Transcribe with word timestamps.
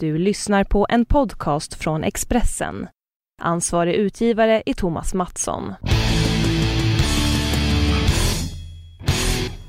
Du 0.00 0.18
lyssnar 0.18 0.64
på 0.64 0.86
en 0.88 1.04
podcast 1.04 1.74
från 1.74 2.04
Expressen. 2.04 2.88
Ansvarig 3.42 3.94
utgivare 3.94 4.62
är 4.66 4.74
Thomas 4.74 5.14
Mattsson. 5.14 5.74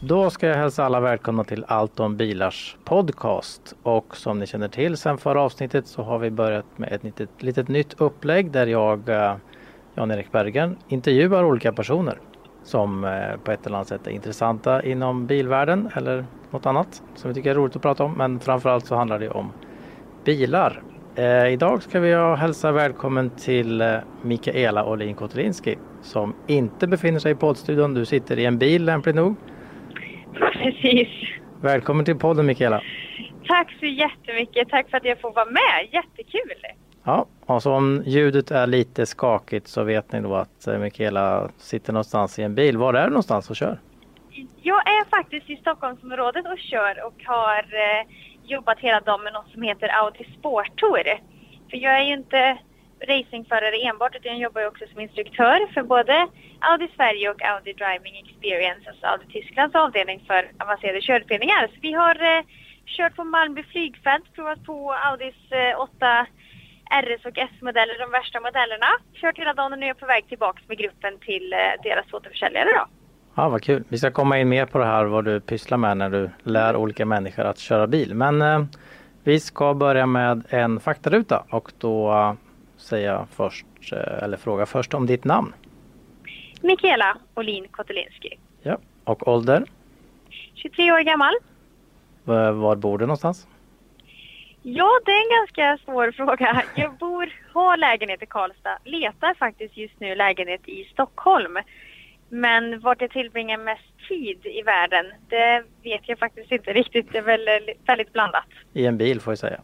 Då 0.02 0.30
ska 0.30 0.48
jag 0.48 0.56
hälsa 0.56 0.86
alla 0.86 1.00
välkomna 1.00 1.44
till 1.44 1.66
Allt 1.68 2.00
om 2.00 2.18
bilars 2.18 2.78
podcast. 2.86 3.76
Och 3.84 4.18
som 4.18 4.40
ni 4.40 4.48
känner 4.48 4.68
till 4.68 4.98
sen 4.98 5.18
förra 5.18 5.42
avsnittet 5.42 5.88
så 5.88 6.04
har 6.04 6.20
vi 6.20 6.32
börjat 6.32 6.66
med 6.78 6.94
ett 6.94 7.04
litet, 7.04 7.30
litet 7.44 7.68
nytt 7.68 8.02
upplägg 8.02 8.52
där 8.52 8.68
jag, 8.68 9.10
eh, 9.10 9.36
Jan-Erik 9.96 10.32
Bergen, 10.32 10.78
intervjuar 10.88 11.44
olika 11.44 11.74
personer 11.74 12.20
som 12.64 13.04
eh, 13.04 13.38
på 13.44 13.52
ett 13.52 13.66
eller 13.66 13.76
annat 13.76 13.88
sätt 13.88 14.08
är 14.08 14.12
intressanta 14.12 14.84
inom 14.84 15.26
bilvärlden 15.26 15.90
eller 15.96 16.26
något 16.52 16.66
annat 16.66 17.04
som 17.16 17.30
vi 17.30 17.36
tycker 17.36 17.52
är 17.52 17.56
roligt 17.56 17.76
att 17.76 17.82
prata 17.82 18.04
om. 18.04 18.14
Men 18.14 18.40
framförallt 18.40 18.86
så 18.86 18.96
handlar 18.96 19.20
det 19.20 19.30
om 19.30 19.52
bilar. 20.30 20.82
Eh, 21.16 21.54
idag 21.54 21.84
ska 21.84 22.00
vi 22.00 22.14
hälsa 22.14 22.72
välkommen 22.72 23.30
till 23.30 23.82
eh, 23.82 23.98
Mikaela 24.22 24.86
Olin 24.86 25.16
Kotelinski 25.16 25.78
som 26.02 26.36
inte 26.48 26.88
befinner 26.88 27.20
sig 27.20 27.32
i 27.32 27.36
poddstudion. 27.36 27.94
Du 27.94 28.06
sitter 28.06 28.40
i 28.40 28.46
en 28.46 28.58
bil 28.58 28.86
lämpligt 28.86 29.16
nog. 29.16 29.36
Precis. 30.34 31.08
Välkommen 31.62 32.06
till 32.06 32.16
podden 32.16 32.46
Mikaela. 32.46 32.82
Tack 33.48 33.76
så 33.80 33.86
jättemycket. 33.86 34.70
Tack 34.70 34.90
för 34.90 34.98
att 34.98 35.06
jag 35.06 35.22
får 35.22 35.32
vara 35.32 35.46
med. 35.46 35.88
Jättekul. 35.92 36.62
Ja, 37.04 37.26
och 37.46 37.64
så 37.64 37.74
om 37.74 38.04
ljudet 38.06 38.52
är 38.52 38.68
lite 38.68 39.06
skakigt 39.06 39.68
så 39.68 39.84
vet 39.84 40.12
ni 40.12 40.22
då 40.22 40.36
att 40.36 40.68
eh, 40.68 40.78
Mikaela 40.78 41.50
sitter 41.58 41.94
någonstans 41.94 42.40
i 42.40 42.44
en 42.44 42.56
bil. 42.56 42.78
Var 42.78 42.94
är 42.94 43.04
du 43.04 43.10
någonstans 43.10 43.50
och 43.50 43.56
kör? 43.56 43.80
Jag 44.62 44.88
är 44.88 45.10
faktiskt 45.10 45.50
i 45.50 45.56
Stockholmsområdet 45.56 46.46
och 46.46 46.60
kör 46.60 47.06
och 47.06 47.24
har 47.26 47.60
eh, 47.60 48.06
jobbat 48.50 48.80
hela 48.80 49.00
dagen 49.00 49.24
med 49.24 49.34
något 49.34 49.52
som 49.52 49.62
heter 49.62 49.88
Audi 49.88 50.24
Sport 50.40 50.72
Tour. 50.80 51.04
För 51.70 51.78
jag 51.78 52.00
är 52.00 52.04
ju 52.04 52.14
inte 52.14 52.58
racingförare 53.08 53.76
enbart 53.76 54.16
utan 54.16 54.32
jag 54.32 54.42
jobbar 54.42 54.62
ju 54.62 54.68
också 54.68 54.86
som 54.92 55.00
instruktör 55.00 55.74
för 55.74 55.84
både 55.84 56.28
Audi 56.60 56.88
Sverige 56.96 57.30
och 57.30 57.42
Audi 57.42 57.74
Driving 57.74 58.16
Experience, 58.24 58.90
alltså 58.90 59.06
Audi 59.06 59.26
Tysklands 59.34 59.76
avdelning 59.76 60.24
för 60.28 60.52
avancerade 60.60 61.02
körutbildningar. 61.02 61.68
Så 61.68 61.80
vi 61.82 61.94
har 61.94 62.16
eh, 62.16 62.44
kört 62.86 63.16
på 63.16 63.24
Malmby 63.24 63.64
flygfält, 63.64 64.34
provat 64.36 64.66
på 64.66 64.94
Audis 64.94 65.52
eh, 65.52 65.80
8 65.80 66.28
RS 66.90 67.26
och 67.26 67.38
S-modeller, 67.38 68.00
de 68.00 68.12
värsta 68.12 68.40
modellerna. 68.40 68.88
Kört 69.14 69.38
hela 69.38 69.54
dagen 69.54 69.74
och 69.74 69.80
nu 69.80 69.86
är 69.86 69.88
jag 69.88 70.00
på 70.00 70.06
väg 70.06 70.28
tillbaka 70.28 70.62
med 70.68 70.78
gruppen 70.78 71.20
till 71.20 71.54
eh, 71.54 71.60
deras 71.84 72.14
återförsäljare 72.14 72.70
då. 72.70 72.86
Ja, 73.40 73.50
vad 73.50 73.62
kul. 73.64 73.84
Vi 73.90 73.98
ska 73.98 74.12
komma 74.12 74.40
in 74.40 74.50
mer 74.50 74.66
på 74.66 74.78
det 74.78 74.86
här 74.86 75.06
vad 75.06 75.26
du 75.26 75.40
pysslar 75.40 75.78
med 75.78 75.98
när 75.98 76.10
du 76.10 76.30
lär 76.44 76.76
olika 76.76 77.06
människor 77.06 77.44
att 77.46 77.58
köra 77.60 77.88
bil. 77.88 78.14
Men 78.16 78.42
eh, 78.42 78.64
vi 79.24 79.40
ska 79.40 79.74
börja 79.74 80.06
med 80.06 80.44
en 80.50 80.80
faktaruta 80.80 81.44
och 81.50 81.72
då 81.78 82.12
eh, 82.12 82.34
säga 82.78 83.28
först, 83.36 83.66
eh, 83.92 84.24
eller 84.24 84.38
fråga 84.38 84.66
först 84.66 84.94
om 84.94 85.06
ditt 85.06 85.24
namn. 85.24 85.54
Mikaela 86.62 87.18
Olin 87.36 87.68
Kotelinski. 87.72 88.40
Ja, 88.62 88.78
och 89.04 89.28
ålder? 89.28 89.64
23 90.56 90.92
år 90.92 91.00
gammal. 91.00 91.34
V- 92.24 92.52
Var 92.52 92.76
bor 92.76 92.98
du 92.98 93.06
någonstans? 93.06 93.48
Ja, 94.62 94.90
det 95.06 95.12
är 95.12 95.24
en 95.32 95.38
ganska 95.40 95.86
svår 95.86 96.12
fråga. 96.18 96.64
Jag 96.76 96.94
bor, 96.94 97.30
har 97.54 97.78
lägenhet 97.78 98.24
i 98.24 98.26
Karlstad, 98.26 98.78
letar 98.84 99.34
faktiskt 99.34 99.78
just 99.78 100.00
nu 100.00 100.16
lägenhet 100.16 100.62
i 100.70 100.84
Stockholm. 100.94 101.58
Men 102.30 102.80
vart 102.80 103.02
jag 103.02 103.12
tillbringar 103.12 103.58
mest 103.58 103.84
tid 104.08 104.46
i 104.46 104.62
världen, 104.62 105.06
det 105.30 105.64
vet 105.84 106.02
jag 106.10 106.20
faktiskt 106.20 106.52
inte 106.52 106.74
riktigt. 106.74 107.12
Det 107.12 107.18
är 107.18 107.22
väl 107.22 107.48
väldigt 107.86 108.14
blandat. 108.14 108.44
I 108.74 108.86
en 108.86 108.98
bil 108.98 109.20
får 109.22 109.32
jag 109.32 109.40
säga. 109.40 109.62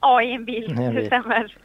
Ja, 0.00 0.22
i 0.22 0.32
en 0.32 0.44
bil, 0.44 0.64
I 0.64 0.82
en 0.82 0.94
det 0.94 1.00
bil. 1.00 1.06
stämmer. 1.06 1.56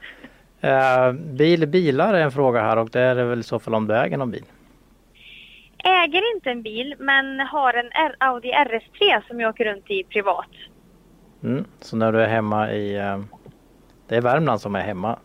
Eh, 0.61 1.11
bil, 1.13 1.67
bilar 1.67 2.13
är 2.13 2.21
en 2.21 2.31
fråga 2.31 2.61
här 2.61 2.77
och 2.77 2.89
det 2.89 2.99
är 3.01 3.15
väl 3.15 3.39
i 3.39 3.43
så 3.43 3.59
fall 3.59 3.75
om 3.75 3.87
du 3.87 3.95
äger 3.95 4.17
någon 4.17 4.31
bil. 4.31 4.43
Äger 5.83 6.35
inte 6.35 6.51
en 6.51 6.61
bil, 6.61 6.95
men 6.99 7.39
har 7.39 7.73
en 7.73 7.85
R- 7.91 8.16
Audi 8.17 8.51
RS3 8.51 9.28
som 9.28 9.39
jag 9.39 9.49
åker 9.49 9.66
runt 9.66 9.91
i 9.91 10.03
privat. 10.03 10.47
Mm. 11.44 11.66
Så 11.79 11.95
när 11.97 12.11
du 12.11 12.22
är 12.22 12.28
hemma 12.28 12.72
i, 12.72 12.95
eh, 12.97 13.19
det 14.07 14.16
är 14.16 14.22
Värmland 14.22 14.61
som 14.61 14.75
är 14.75 14.81
hemma 14.81 15.19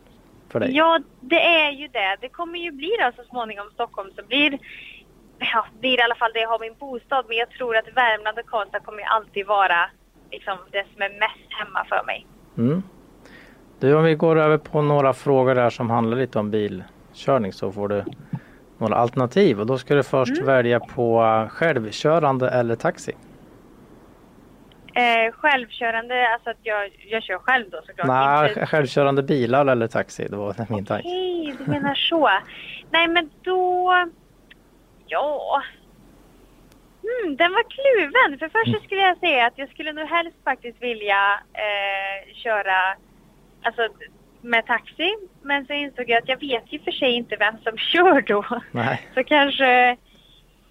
för 0.49 0.61
dig? 0.61 0.77
Ja, 0.77 1.01
det 1.21 1.41
är 1.41 1.71
ju 1.71 1.89
det. 1.89 2.17
Det 2.21 2.29
kommer 2.29 2.59
ju 2.59 2.71
bli 2.71 2.91
då 3.01 3.23
så 3.23 3.29
småningom 3.31 3.71
Stockholm 3.75 4.11
så 4.17 4.23
blir 4.25 4.59
ja, 5.39 5.67
blir 5.81 5.99
i 5.99 6.03
alla 6.03 6.15
fall 6.15 6.33
där 6.33 6.41
jag 6.41 6.49
har 6.49 6.59
min 6.59 6.75
bostad. 6.79 7.25
Men 7.29 7.37
jag 7.37 7.51
tror 7.51 7.77
att 7.77 7.89
Värmland 7.97 8.39
och 8.39 8.47
Karlstad 8.47 8.81
kommer 8.81 9.03
alltid 9.03 9.47
vara 9.47 9.91
liksom 10.31 10.59
det 10.71 10.85
som 10.93 11.03
är 11.03 11.09
mest 11.09 11.53
hemma 11.59 11.85
för 11.89 12.03
mig. 12.07 12.27
Mm. 12.59 12.83
Du, 13.79 13.95
om 13.95 14.05
vi 14.05 14.15
går 14.15 14.37
över 14.39 14.59
på 14.59 14.83
några 14.83 15.13
frågor 15.13 15.55
där 15.55 15.71
som 15.71 15.91
handlar 15.91 16.17
lite 16.17 16.39
om 16.39 16.51
bilkörning 16.51 17.53
så 17.53 17.73
får 17.73 17.89
du 17.89 18.05
några 18.79 18.95
alternativ 18.95 19.61
och 19.61 19.67
då 19.67 19.79
ska 19.79 19.95
du 19.95 20.03
först 20.03 20.43
välja 20.43 20.81
på 20.81 21.23
självkörande 21.51 22.51
eller 22.51 22.77
taxi. 22.77 23.13
Eh, 24.95 25.33
självkörande, 25.33 26.29
alltså 26.33 26.51
att 26.51 26.57
jag, 26.63 26.91
jag 27.09 27.23
kör 27.23 27.39
själv 27.39 27.71
då 27.71 27.83
såklart. 27.87 28.07
Nej, 28.07 28.49
Inte- 28.49 28.67
självkörande 28.67 29.23
bilar 29.23 29.67
eller 29.67 29.87
taxi, 29.87 30.29
det 30.31 30.37
var 30.37 30.55
min 30.69 30.85
tanke. 30.85 31.09
Okej, 31.09 31.55
du 31.59 31.71
menar 31.71 31.95
så. 31.95 32.31
Nej, 32.91 33.09
men 33.09 33.31
då... 33.43 33.93
Ja... 35.07 35.63
Hmm, 37.03 37.37
den 37.37 37.53
var 37.53 37.63
kluven. 37.71 38.39
För 38.39 38.49
först 38.49 38.79
så 38.79 38.85
skulle 38.85 39.01
jag 39.01 39.19
säga 39.19 39.47
att 39.47 39.59
jag 39.59 39.69
skulle 39.71 39.93
nog 39.93 40.09
helst 40.09 40.37
faktiskt 40.45 40.83
vilja 40.83 41.41
eh, 41.53 42.35
köra 42.35 42.97
alltså, 43.63 43.89
med 44.41 44.67
taxi. 44.67 45.15
Men 45.43 45.67
så 45.67 45.73
insåg 45.73 46.11
jag 46.11 46.23
att 46.23 46.29
jag 46.29 46.41
vet 46.41 46.73
ju 46.73 46.79
för 46.79 46.91
sig 46.91 47.11
inte 47.13 47.37
vem 47.37 47.55
som 47.59 47.79
kör 47.93 48.21
då. 48.21 48.45
Nej, 48.73 49.09
Så 49.15 49.25
kanske... 49.25 49.67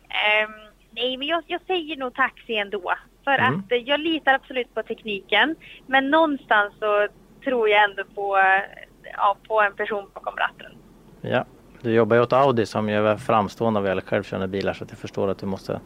ehm, 0.09 0.51
nej, 0.91 1.17
men 1.17 1.27
jag, 1.27 1.44
jag 1.47 1.61
säger 1.67 1.97
nog 1.97 2.13
taxi 2.15 2.55
ändå. 2.55 2.94
För 3.23 3.31
Mm. 3.39 3.59
att 3.59 3.71
eh, 3.71 3.77
jag 3.77 4.00
litar 4.00 4.33
absolut 4.33 4.73
på 4.73 4.83
tekniken. 4.83 5.55
Men 5.88 6.09
någonstans 6.09 6.73
så 6.79 7.07
tror 7.44 7.69
jag 7.69 7.83
ändå 7.83 8.03
på, 8.15 8.38
eh, 8.38 8.61
ja, 9.17 9.38
på 9.47 9.61
en 9.61 9.75
person 9.75 10.09
bakom 10.13 10.35
ratten. 10.35 10.71
ja. 11.21 11.45
Du 11.83 11.94
jobbar 11.94 12.16
ju 12.16 12.21
åt 12.21 12.33
Audi 12.33 12.66
som 12.66 12.89
ju 12.89 13.07
är 13.07 13.17
framstående 13.17 13.79
vad 13.79 13.89
gäller 13.89 14.01
självkörande 14.01 14.47
bilar 14.47 14.73
så 14.73 14.83
att 14.83 14.89
jag 14.89 14.99
förstår 14.99 15.27
att 15.27 15.38
du 15.38 15.45
måste 15.45 15.79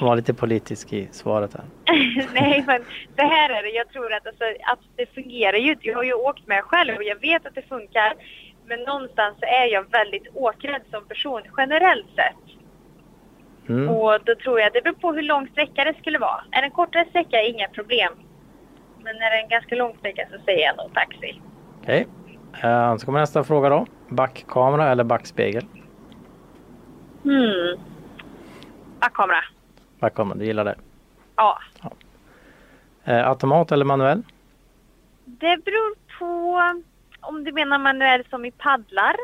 vara 0.00 0.14
lite 0.14 0.34
politisk 0.34 0.92
i 0.92 1.08
svaret 1.12 1.54
här. 1.54 1.64
nej, 2.34 2.64
men 2.66 2.84
det 3.16 3.22
här 3.22 3.50
är 3.50 3.62
det. 3.62 3.68
Jag 3.68 3.88
tror 3.88 4.12
att, 4.12 4.26
alltså, 4.26 4.44
att 4.44 4.78
det 4.96 5.14
fungerar 5.14 5.56
ju. 5.56 5.76
Jag 5.80 5.96
har 5.96 6.02
ju 6.02 6.12
åkt 6.12 6.46
med 6.46 6.64
själv 6.64 6.96
och 6.96 7.02
jag 7.02 7.20
vet 7.20 7.46
att 7.46 7.54
det 7.54 7.62
funkar. 7.62 8.14
Men 8.66 8.80
någonstans 8.80 9.36
så 9.40 9.46
är 9.46 9.66
jag 9.66 9.90
väldigt 9.90 10.28
åkrädd 10.34 10.82
som 10.90 11.04
person 11.04 11.42
generellt 11.56 12.06
sett. 12.16 12.58
Mm. 13.68 13.88
Och 13.88 14.18
då 14.24 14.34
tror 14.34 14.60
jag, 14.60 14.72
det 14.72 14.82
beror 14.82 14.94
på 14.94 15.12
hur 15.12 15.22
lång 15.22 15.48
sträcka 15.48 15.84
det 15.84 15.94
skulle 16.00 16.18
vara. 16.18 16.44
Är 16.50 16.60
det 16.62 16.66
en 16.66 16.70
kortare 16.70 17.06
sträcka, 17.10 17.42
inga 17.42 17.68
problem. 17.68 18.12
Men 19.04 19.16
är 19.16 19.30
det 19.30 19.42
en 19.42 19.48
ganska 19.48 19.74
lång 19.74 19.96
sträcka 19.98 20.26
så 20.32 20.38
säger 20.44 20.66
jag 20.66 20.76
nog 20.76 20.94
taxi. 20.94 21.40
Okej. 21.82 22.00
Eh, 22.00 22.19
Så 23.00 23.06
kommer 23.06 23.20
nästa 23.20 23.44
fråga 23.44 23.68
då. 23.68 23.86
Backkamera 24.08 24.88
eller 24.88 25.04
backspegel? 25.04 25.66
Hmm. 27.22 27.76
Backkamera. 29.00 29.44
Backkamera, 29.98 30.38
du 30.38 30.44
gillar 30.44 30.64
det. 30.64 30.74
Ja. 31.36 31.58
Eh, 33.04 33.28
Automat 33.28 33.72
eller 33.72 33.84
manuell? 33.84 34.22
Det 35.24 35.64
beror 35.64 35.94
på 36.18 36.60
om 37.20 37.44
du 37.44 37.52
menar 37.52 37.78
manuell 37.78 38.24
som 38.30 38.44
i 38.44 38.50
paddlar. 38.50 39.16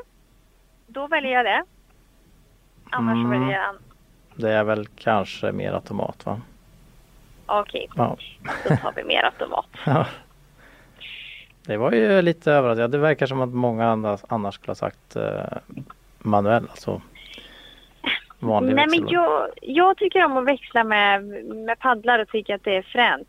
Då 0.86 1.06
väljer 1.06 1.32
jag 1.32 1.44
det. 1.44 1.64
Annars 2.90 3.14
Mm. 3.16 3.30
väljer 3.30 3.56
jag... 3.62 3.74
Det 4.34 4.52
är 4.52 4.64
väl 4.64 4.86
kanske 4.86 5.52
mer 5.52 5.72
automat 5.72 6.26
va? 6.26 6.40
Okej, 7.46 7.88
Ja. 7.96 8.16
då 8.68 8.76
tar 8.76 8.92
vi 8.96 9.04
mer 9.04 9.22
automat. 9.24 9.66
Det 11.66 11.76
var 11.76 11.92
ju 11.92 12.22
lite 12.22 12.52
överraskande. 12.52 12.96
Det 12.96 13.02
verkar 13.02 13.26
som 13.26 13.40
att 13.40 13.48
många 13.48 13.86
annars, 13.86 14.20
annars 14.28 14.54
skulle 14.54 14.70
ha 14.70 14.74
sagt 14.74 15.16
eh, 15.16 15.58
manuell, 16.18 16.66
alltså 16.70 17.00
vanlig 18.38 18.74
Nej, 18.74 18.86
men 18.90 19.08
jag, 19.08 19.48
jag 19.62 19.96
tycker 19.96 20.24
om 20.24 20.36
att 20.36 20.44
växla 20.44 20.84
med, 20.84 21.24
med 21.44 21.78
paddlar 21.78 22.18
och 22.18 22.28
tycker 22.28 22.54
att 22.54 22.64
det 22.64 22.76
är 22.76 22.82
fränt. 22.82 23.28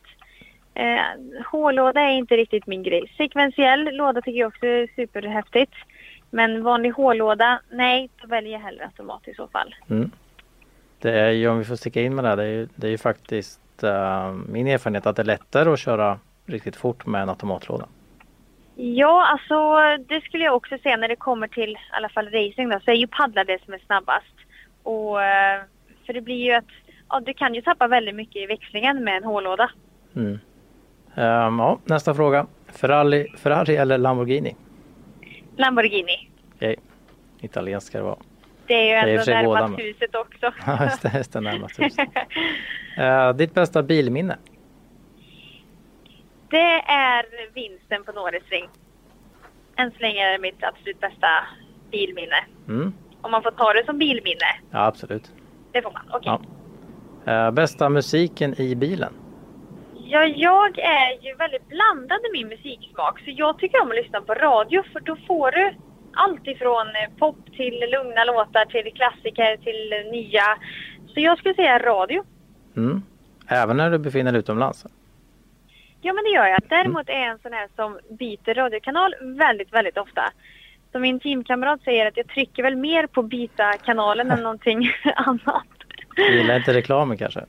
Eh, 0.73 1.43
hårlåda 1.51 2.01
är 2.01 2.11
inte 2.11 2.37
riktigt 2.37 2.67
min 2.67 2.83
grej. 2.83 3.13
Sekventiell 3.17 3.95
låda 3.95 4.21
tycker 4.21 4.39
jag 4.39 4.47
också 4.47 4.65
är 4.65 4.89
superhäftigt. 4.95 5.73
Men 6.29 6.63
vanlig 6.63 6.91
hårlåda, 6.91 7.61
nej, 7.69 8.09
då 8.21 8.27
väljer 8.27 8.51
jag 8.51 8.59
hellre 8.59 8.85
automat 8.85 9.27
i 9.27 9.33
så 9.33 9.47
fall. 9.47 9.75
Mm. 9.89 10.11
Det 10.99 11.11
är 11.11 11.31
ju, 11.31 11.49
om 11.49 11.59
vi 11.59 11.65
får 11.65 11.75
sticka 11.75 12.01
in 12.01 12.15
med 12.15 12.23
det 12.23 12.27
här, 12.27 12.37
det 12.37 12.43
är 12.43 12.47
ju, 12.47 12.67
det 12.75 12.87
är 12.87 12.91
ju 12.91 12.97
faktiskt 12.97 13.83
eh, 13.83 14.31
min 14.31 14.67
erfarenhet 14.67 15.05
att 15.05 15.15
det 15.15 15.21
är 15.21 15.25
lättare 15.25 15.69
att 15.69 15.79
köra 15.79 16.19
riktigt 16.45 16.75
fort 16.75 17.05
med 17.05 17.21
en 17.21 17.29
automatlåda. 17.29 17.85
Ja, 18.79 19.27
alltså 19.31 19.77
det 20.07 20.21
skulle 20.21 20.43
jag 20.43 20.55
också 20.55 20.77
säga 20.77 20.97
när 20.97 21.07
det 21.07 21.15
kommer 21.15 21.47
till 21.47 21.69
i 21.69 21.77
alla 21.91 22.09
fall 22.09 22.25
racing 22.25 22.69
då, 22.69 22.79
så 22.79 22.91
är 22.91 22.95
ju 22.95 23.07
paddlar 23.07 23.45
det 23.45 23.63
som 23.65 23.73
är 23.73 23.81
snabbast. 23.85 24.35
Och, 24.83 25.23
eh, 25.23 25.61
för 26.05 26.13
det 26.13 26.21
blir 26.21 26.45
ju 26.45 26.53
att 26.53 26.65
ja, 27.09 27.19
du 27.19 27.33
kan 27.33 27.53
ju 27.53 27.61
tappa 27.61 27.87
väldigt 27.87 28.15
mycket 28.15 28.35
i 28.35 28.45
växlingen 28.45 29.03
med 29.03 29.17
en 29.17 29.23
hårlåda. 29.23 29.69
Mm. 30.15 30.39
Ehm, 31.15 31.59
ja, 31.59 31.79
nästa 31.85 32.13
fråga. 32.13 32.47
Ferrari, 32.67 33.27
Ferrari 33.37 33.75
eller 33.75 33.97
Lamborghini? 33.97 34.55
Lamborghini. 35.55 36.29
Okej, 36.55 36.75
italienskt 37.41 37.87
ska 37.87 37.97
det 37.97 38.03
vara. 38.03 38.19
Det 38.67 38.91
är 38.91 39.07
ju 39.07 39.17
ändå 39.17 39.53
närmast 39.53 39.79
huset 39.79 40.15
också. 40.15 40.53
Ja, 40.65 40.83
just 40.83 41.01
det, 41.01 41.11
just 41.17 41.33
det 41.33 41.41
närmast 41.41 41.79
huset. 41.79 42.09
Eh, 42.97 43.33
ditt 43.33 43.53
bästa 43.53 43.83
bilminne? 43.83 44.37
Det 46.49 46.81
är 46.87 47.25
vinsten 47.53 48.03
på 48.03 48.11
Norrisring. 48.11 48.69
Än 49.75 49.91
så 49.91 49.97
länge 49.99 50.27
är 50.27 50.31
det 50.31 50.39
mitt 50.39 50.63
absolut 50.63 50.99
bästa 50.99 51.27
bilminne. 51.91 52.45
Mm. 52.67 52.93
Om 53.21 53.31
man 53.31 53.43
får 53.43 53.51
ta 53.51 53.73
det 53.73 53.85
som 53.85 53.97
bilminne. 53.97 54.51
Ja, 54.71 54.85
absolut. 54.85 55.31
Det 55.71 55.81
får 55.81 55.91
man. 55.91 56.01
Okej. 56.11 56.37
Ja. 57.25 57.47
Eh, 57.47 57.51
bästa 57.51 57.89
musiken 57.89 58.61
i 58.61 58.75
bilen? 58.75 59.13
Ja, 59.93 60.25
jag 60.25 60.79
är 60.79 61.25
ju 61.25 61.35
väldigt 61.35 61.67
blandad 61.67 62.19
i 62.29 62.31
min 62.37 62.47
musiksmak. 62.47 63.19
Så 63.19 63.31
jag 63.31 63.59
tycker 63.59 63.81
om 63.81 63.89
att 63.89 63.95
lyssna 63.95 64.21
på 64.21 64.33
radio 64.33 64.83
för 64.93 64.99
då 64.99 65.15
får 65.27 65.51
du 65.51 65.73
allt 66.13 66.47
ifrån 66.47 66.87
eh, 66.87 67.17
pop 67.19 67.37
till 67.55 67.79
lugna 67.91 68.23
låtar 68.23 68.65
till 68.65 68.93
klassiker 68.93 69.57
till 69.57 70.11
nya. 70.11 70.57
Så 71.07 71.19
jag 71.19 71.37
skulle 71.37 71.55
säga 71.55 71.79
radio. 71.79 72.23
Mm. 72.77 73.01
Även 73.47 73.77
när 73.77 73.89
du 73.89 73.97
befinner 73.97 74.31
dig 74.31 74.39
utomlands? 74.39 74.85
Ja, 76.01 76.13
men 76.13 76.23
det 76.23 76.29
gör 76.29 76.45
jag. 76.45 76.59
Däremot 76.69 77.09
är 77.09 77.19
jag 77.19 77.27
en 77.27 77.39
sån 77.39 77.53
här 77.53 77.67
som 77.75 77.99
byter 78.19 78.53
radiokanal 78.53 79.15
väldigt, 79.21 79.73
väldigt 79.73 79.97
ofta. 79.97 80.31
Så 80.91 80.99
min 80.99 81.19
teamkamrat 81.19 81.83
säger 81.83 82.05
att 82.05 82.17
jag 82.17 82.27
trycker 82.27 82.63
väl 82.63 82.75
mer 82.75 83.07
på 83.07 83.23
byta 83.23 83.73
kanalen 83.73 84.31
än 84.31 84.43
någonting 84.43 84.91
annat. 85.15 85.67
Du 86.15 86.37
gillar 86.37 86.57
inte 86.57 86.73
reklamen 86.73 87.17
kanske? 87.17 87.45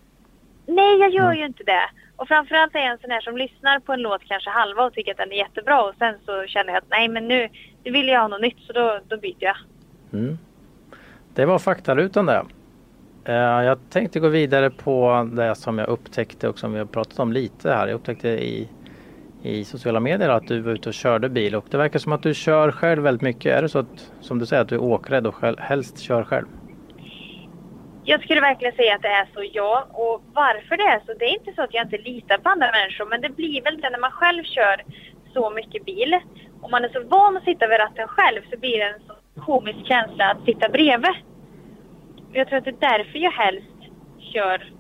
Nej, 0.67 0.99
jag 0.99 1.11
gör 1.11 1.33
ju 1.33 1.47
inte 1.47 1.65
det. 1.65 1.91
Och 2.17 2.29
framförallt 2.29 2.75
är 2.75 2.79
jag 2.79 2.93
en 2.93 2.99
sån 2.99 3.11
här 3.11 3.21
som 3.21 3.37
lyssnar 3.37 3.81
på 3.81 3.93
en 3.93 4.03
låt 4.03 4.25
kanske 4.25 4.51
halva 4.51 4.85
och 4.85 4.93
tycker 4.93 5.11
att 5.11 5.19
den 5.19 5.33
är 5.33 5.37
jättebra 5.37 5.83
och 5.83 5.95
sen 5.99 6.15
så 6.27 6.47
känner 6.47 6.73
jag 6.73 6.79
att 6.79 6.91
nej 6.91 7.09
men 7.09 7.29
nu, 7.29 7.49
nu 7.85 7.91
vill 7.91 8.09
jag 8.09 8.21
ha 8.21 8.29
något 8.29 8.41
nytt 8.41 8.61
så 8.67 8.73
då, 8.73 9.01
då 9.09 9.17
byter 9.17 9.37
jag. 9.45 9.57
Mm. 10.13 10.39
Det 11.35 11.47
var 11.47 11.59
faktarutan 11.59 12.27
det. 12.27 12.45
Eh, 13.25 13.35
jag 13.35 13.79
tänkte 13.91 14.21
gå 14.21 14.29
vidare 14.29 14.71
på 14.71 15.29
det 15.33 15.55
som 15.55 15.79
jag 15.79 15.89
upptäckte 15.89 16.49
och 16.49 16.59
som 16.59 16.73
vi 16.73 16.79
har 16.79 16.87
pratat 16.87 17.19
om 17.19 17.33
lite 17.33 17.73
här. 17.73 17.87
Jag 17.87 17.95
upptäckte 17.95 18.29
i, 18.29 18.69
i 19.43 19.65
sociala 19.65 20.01
medier 20.01 20.29
att 20.29 20.47
du 20.47 20.61
var 20.61 20.73
ute 20.73 20.89
och 20.89 20.95
körde 20.95 21.29
bil 21.29 21.55
och 21.55 21.67
det 21.71 21.77
verkar 21.77 21.99
som 21.99 22.13
att 22.13 22.23
du 22.23 22.35
kör 22.35 22.73
själv 22.73 23.03
väldigt 23.03 23.23
mycket. 23.23 23.59
Är 23.59 23.63
det 23.63 23.69
så 23.69 23.79
att, 23.79 24.13
som 24.21 24.39
du 24.39 24.47
säger, 24.47 24.63
att 24.63 24.69
du 24.69 24.75
är 24.75 24.83
åkrädd 24.83 25.27
och 25.27 25.35
själv, 25.35 25.59
helst 25.59 25.99
kör 25.99 26.25
själv? 26.25 26.47
Jag 28.05 28.23
skulle 28.23 28.41
verkligen 28.41 28.75
säga 28.75 28.95
att 28.95 29.03
det 29.03 29.09
är 29.09 29.29
så, 29.35 29.45
ja. 29.53 29.87
Och 29.93 30.23
varför 30.33 30.77
det 30.77 30.83
är 30.83 31.01
så, 31.07 31.15
det 31.19 31.25
är 31.25 31.39
inte 31.39 31.53
så 31.57 31.63
att 31.63 31.75
jag 31.75 31.85
inte 31.85 31.99
litar 31.99 32.39
på 32.39 32.49
andra 32.49 32.71
människor, 32.73 33.07
men 33.07 33.21
det 33.21 33.29
blir 33.29 33.63
väl 33.63 33.81
det 33.81 33.91
när 33.91 33.99
man 33.99 34.11
själv 34.11 34.45
kör 34.45 34.83
så 35.33 35.51
mycket 35.51 35.85
bil. 35.85 36.21
Om 36.61 36.71
man 36.71 36.85
är 36.85 36.89
så 36.89 37.03
van 37.09 37.37
att 37.37 37.45
sitta 37.45 37.67
vid 37.67 37.79
ratten 37.79 38.09
själv 38.09 38.41
så 38.51 38.59
blir 38.59 38.79
det 38.79 38.85
en 38.85 39.01
så 39.07 39.41
komisk 39.41 39.87
känsla 39.87 40.31
att 40.31 40.45
sitta 40.45 40.69
bredvid. 40.69 41.15
Jag 42.33 42.49
tror 42.49 42.59
att 42.59 42.65
det 42.65 42.71
är 42.71 42.99
därför 42.99 43.19
jag 43.19 43.31
helst 43.31 43.67
kör 44.19 44.73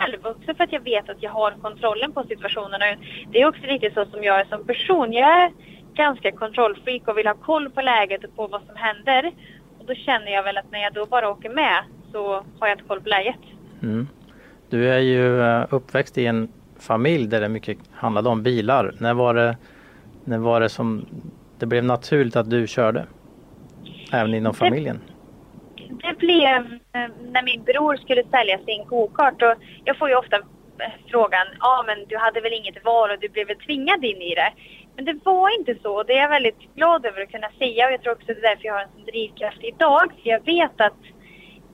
själv. 0.00 0.26
Också 0.26 0.54
för 0.54 0.64
att 0.64 0.72
jag 0.72 0.84
vet 0.84 1.08
att 1.08 1.22
jag 1.22 1.30
har 1.30 1.50
kontrollen 1.50 2.12
på 2.12 2.24
situationen. 2.24 2.80
Och 2.82 3.04
Det 3.32 3.40
är 3.40 3.48
också 3.48 3.62
lite 3.66 3.90
så 3.94 4.04
som 4.04 4.24
jag 4.24 4.40
är 4.40 4.44
som 4.44 4.66
person. 4.66 5.12
Jag 5.12 5.42
är 5.42 5.52
ganska 5.94 6.32
kontrollfreak 6.32 7.08
och 7.08 7.18
vill 7.18 7.26
ha 7.26 7.34
koll 7.34 7.70
på 7.70 7.82
läget 7.82 8.24
och 8.24 8.36
på 8.36 8.46
vad 8.46 8.62
som 8.66 8.76
händer. 8.76 9.32
Och 9.78 9.86
då 9.86 9.94
känner 9.94 10.32
jag 10.32 10.42
väl 10.42 10.58
att 10.58 10.70
när 10.70 10.82
jag 10.82 10.92
då 10.92 11.06
bara 11.06 11.30
åker 11.30 11.50
med 11.50 11.84
så 12.12 12.44
har 12.58 12.68
jag 12.68 12.74
inte 12.74 12.88
koll 12.88 13.00
på 13.00 13.08
läget. 13.08 13.40
Mm. 13.82 14.08
Du 14.70 14.88
är 14.88 14.98
ju 14.98 15.42
eh, 15.42 15.66
uppväxt 15.70 16.18
i 16.18 16.26
en 16.26 16.48
familj 16.78 17.26
där 17.26 17.40
det 17.40 17.48
mycket 17.48 17.78
handlade 17.92 18.28
om 18.28 18.42
bilar. 18.42 18.94
När 18.98 19.14
var 19.14 19.34
det, 19.34 19.56
när 20.24 20.38
var 20.38 20.60
det 20.60 20.68
som 20.68 21.06
det 21.58 21.66
blev 21.66 21.84
naturligt 21.84 22.36
att 22.36 22.50
du 22.50 22.66
körde? 22.66 23.06
Även 24.12 24.34
inom 24.34 24.54
familjen? 24.54 25.00
Det 25.06 25.19
blev 26.18 26.78
eh, 26.94 27.10
när 27.32 27.42
min 27.42 27.64
bror 27.64 27.96
skulle 27.96 28.24
sälja 28.30 28.58
sin 28.58 28.86
go-kart 28.86 29.42
och 29.42 29.54
jag 29.84 29.98
får 29.98 30.08
ju 30.08 30.14
ofta 30.14 30.36
eh, 30.36 30.92
frågan, 31.10 31.46
ja 31.60 31.84
men 31.86 32.04
du 32.08 32.16
hade 32.16 32.40
väl 32.40 32.52
inget 32.52 32.84
val 32.84 33.10
och 33.10 33.18
du 33.20 33.28
blev 33.28 33.46
väl 33.46 33.56
tvingad 33.56 34.04
in 34.04 34.22
i 34.22 34.34
det. 34.34 34.52
Men 34.96 35.04
det 35.04 35.18
var 35.24 35.58
inte 35.58 35.74
så 35.82 35.96
och 35.96 36.06
det 36.06 36.12
är 36.12 36.22
jag 36.22 36.28
väldigt 36.28 36.74
glad 36.74 37.06
över 37.06 37.22
att 37.22 37.30
kunna 37.30 37.50
säga 37.58 37.86
och 37.86 37.92
jag 37.92 38.02
tror 38.02 38.12
också 38.12 38.26
det 38.26 38.32
är 38.32 38.42
därför 38.50 38.64
jag 38.64 38.74
har 38.74 38.82
en 38.82 38.92
sån 38.94 39.04
drivkraft 39.04 39.64
idag. 39.64 40.12
För 40.22 40.30
jag 40.30 40.44
vet 40.44 40.80
att 40.80 41.00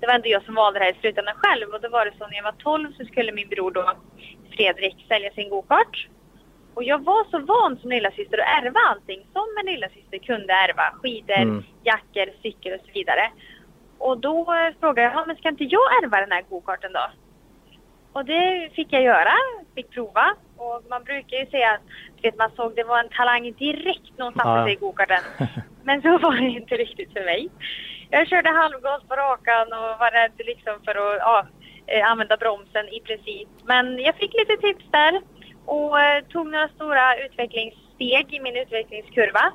det 0.01 0.07
var 0.07 0.15
inte 0.15 0.29
jag 0.29 0.45
som 0.45 0.55
valde 0.55 0.79
det 0.79 0.85
här 0.85 0.93
i 0.93 1.01
slutändan 1.01 1.35
själv 1.37 1.69
och 1.75 1.81
då 1.81 1.89
var 1.89 2.05
det 2.05 2.13
så 2.19 2.27
när 2.27 2.37
jag 2.37 2.43
var 2.43 2.53
12 2.53 2.93
så 2.99 3.05
skulle 3.05 3.33
min 3.33 3.49
bror 3.49 3.71
då, 3.71 3.93
Fredrik, 4.57 4.97
sälja 5.09 5.31
sin 5.31 5.51
go-kart. 5.51 6.09
Och 6.75 6.85
jag 6.85 7.05
var 7.05 7.25
så 7.31 7.39
van 7.39 7.79
som 7.81 7.91
lillasyster 7.91 8.39
att 8.39 8.63
ärva 8.65 8.81
allting 8.81 9.27
som 9.33 9.47
en 9.61 9.67
lillasyster 9.73 10.19
kunde 10.19 10.53
ärva. 10.53 10.83
Skidor, 11.03 11.35
Mm. 11.43 11.65
jackor, 11.85 12.33
cykel 12.43 12.73
och 12.73 12.81
så 12.87 12.93
vidare. 12.95 13.31
Och 13.99 14.19
då 14.19 14.45
frågade 14.81 15.03
jag, 15.03 15.13
"Ja, 15.15 15.25
men 15.27 15.37
ska 15.37 15.49
inte 15.49 15.65
jag 15.65 16.03
ärva 16.03 16.21
den 16.21 16.33
här 16.33 16.43
go-karten 16.51 16.93
då? 16.93 17.07
Och 18.13 18.25
det 18.25 18.71
fick 18.75 18.93
jag 18.93 19.03
göra, 19.03 19.33
fick 19.75 19.91
prova. 19.91 20.35
Och 20.57 20.83
man 20.91 21.05
brukar 21.05 21.37
ju 21.37 21.47
säga 21.47 21.71
att 21.71 21.81
vet, 22.23 22.39
man 22.39 22.51
såg 22.57 22.77
det 22.77 22.85
var 22.85 22.99
en 22.99 23.09
talang 23.09 23.53
direkt 23.53 24.13
när 24.17 24.25
hon 24.25 24.35
satte 24.35 24.65
sig 24.65 24.73
i 24.73 24.77
go-karten. 24.77 25.23
Men 25.85 26.03
så 26.03 26.19
var 26.19 26.35
det 26.35 26.47
inte 26.47 26.75
riktigt 26.77 27.13
för 27.13 27.25
mig. 27.25 27.49
Jag 28.11 28.29
körde 28.29 28.51
halvgas 28.51 29.03
på 29.09 29.15
rakan 29.15 29.67
och 29.73 29.99
var 29.99 30.11
rädd 30.11 30.33
liksom 30.39 30.75
för 30.85 30.91
att 30.91 31.19
ja, 31.19 31.47
eh, 31.87 32.11
använda 32.11 32.37
bromsen 32.37 32.89
i 32.89 33.01
princip. 33.01 33.49
Men 33.65 33.99
jag 33.99 34.15
fick 34.15 34.33
lite 34.35 34.57
tips 34.57 34.85
där 34.91 35.21
och 35.65 36.01
eh, 36.01 36.25
tog 36.25 36.47
några 36.47 36.69
stora 36.69 37.17
utvecklingssteg 37.25 38.35
i 38.35 38.41
min 38.41 38.57
utvecklingskurva. 38.57 39.53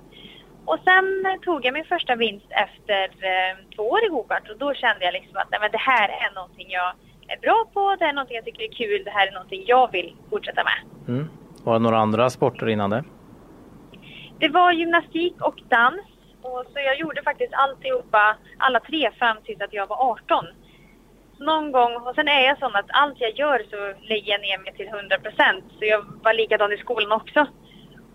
Och 0.72 0.80
sen 0.84 1.40
tog 1.42 1.66
jag 1.66 1.74
min 1.74 1.86
första 1.86 2.16
vinst 2.16 2.46
efter 2.50 3.04
eh, 3.04 3.54
två 3.76 3.84
år 3.84 4.06
i 4.06 4.08
gokart 4.08 4.50
och 4.50 4.58
då 4.58 4.74
kände 4.74 5.06
jag 5.06 5.14
liksom 5.14 5.38
att 5.38 5.52
nej, 5.52 5.60
men 5.60 5.72
det 5.72 5.78
här 5.78 6.10
är 6.10 6.36
någonting 6.36 6.68
jag 6.70 6.94
är 7.28 7.38
bra 7.38 7.66
på, 7.74 7.96
det 8.00 8.06
är 8.06 8.14
någonting 8.14 8.36
jag 8.36 8.46
tycker 8.46 8.64
är 8.64 8.72
kul, 8.72 9.04
det 9.04 9.12
här 9.12 9.28
är 9.28 9.32
någonting 9.32 9.64
jag 9.68 9.92
vill 9.92 10.16
fortsätta 10.30 10.64
med. 10.64 10.80
Mm. 11.08 11.30
Var 11.64 11.74
det 11.74 11.80
några 11.80 11.98
andra 11.98 12.30
sporter 12.30 12.70
innan 12.70 12.90
det? 12.90 13.04
Det 14.40 14.50
var 14.50 14.72
gymnastik 14.72 15.36
och 15.42 15.60
dans. 15.70 16.02
Och 16.42 16.64
så 16.74 16.80
jag 16.80 17.00
gjorde 17.00 17.24
faktiskt 17.24 17.54
alltihopa, 17.54 18.38
alla 18.58 18.80
tre 18.80 19.12
fram 19.12 19.38
tills 19.46 19.62
att 19.62 19.74
jag 19.74 19.88
var 19.88 20.12
18. 20.12 20.46
Så 21.38 21.44
någon 21.44 21.72
gång, 21.72 21.96
och 21.96 22.16
sen 22.16 22.28
är 22.28 22.42
jag 22.42 22.60
sån 22.60 22.76
att 22.76 22.90
allt 22.90 23.20
jag 23.20 23.40
gör 23.40 23.60
så 23.70 24.08
lägger 24.08 24.32
jag 24.32 24.42
ner 24.42 24.58
mig 24.58 24.74
till 24.74 24.88
100 24.88 25.20
procent. 25.20 25.64
Så 25.80 25.86
jag 25.86 26.06
var 26.24 26.34
likadan 26.34 26.72
i 26.74 26.78
skolan 26.78 27.12
också. 27.12 27.46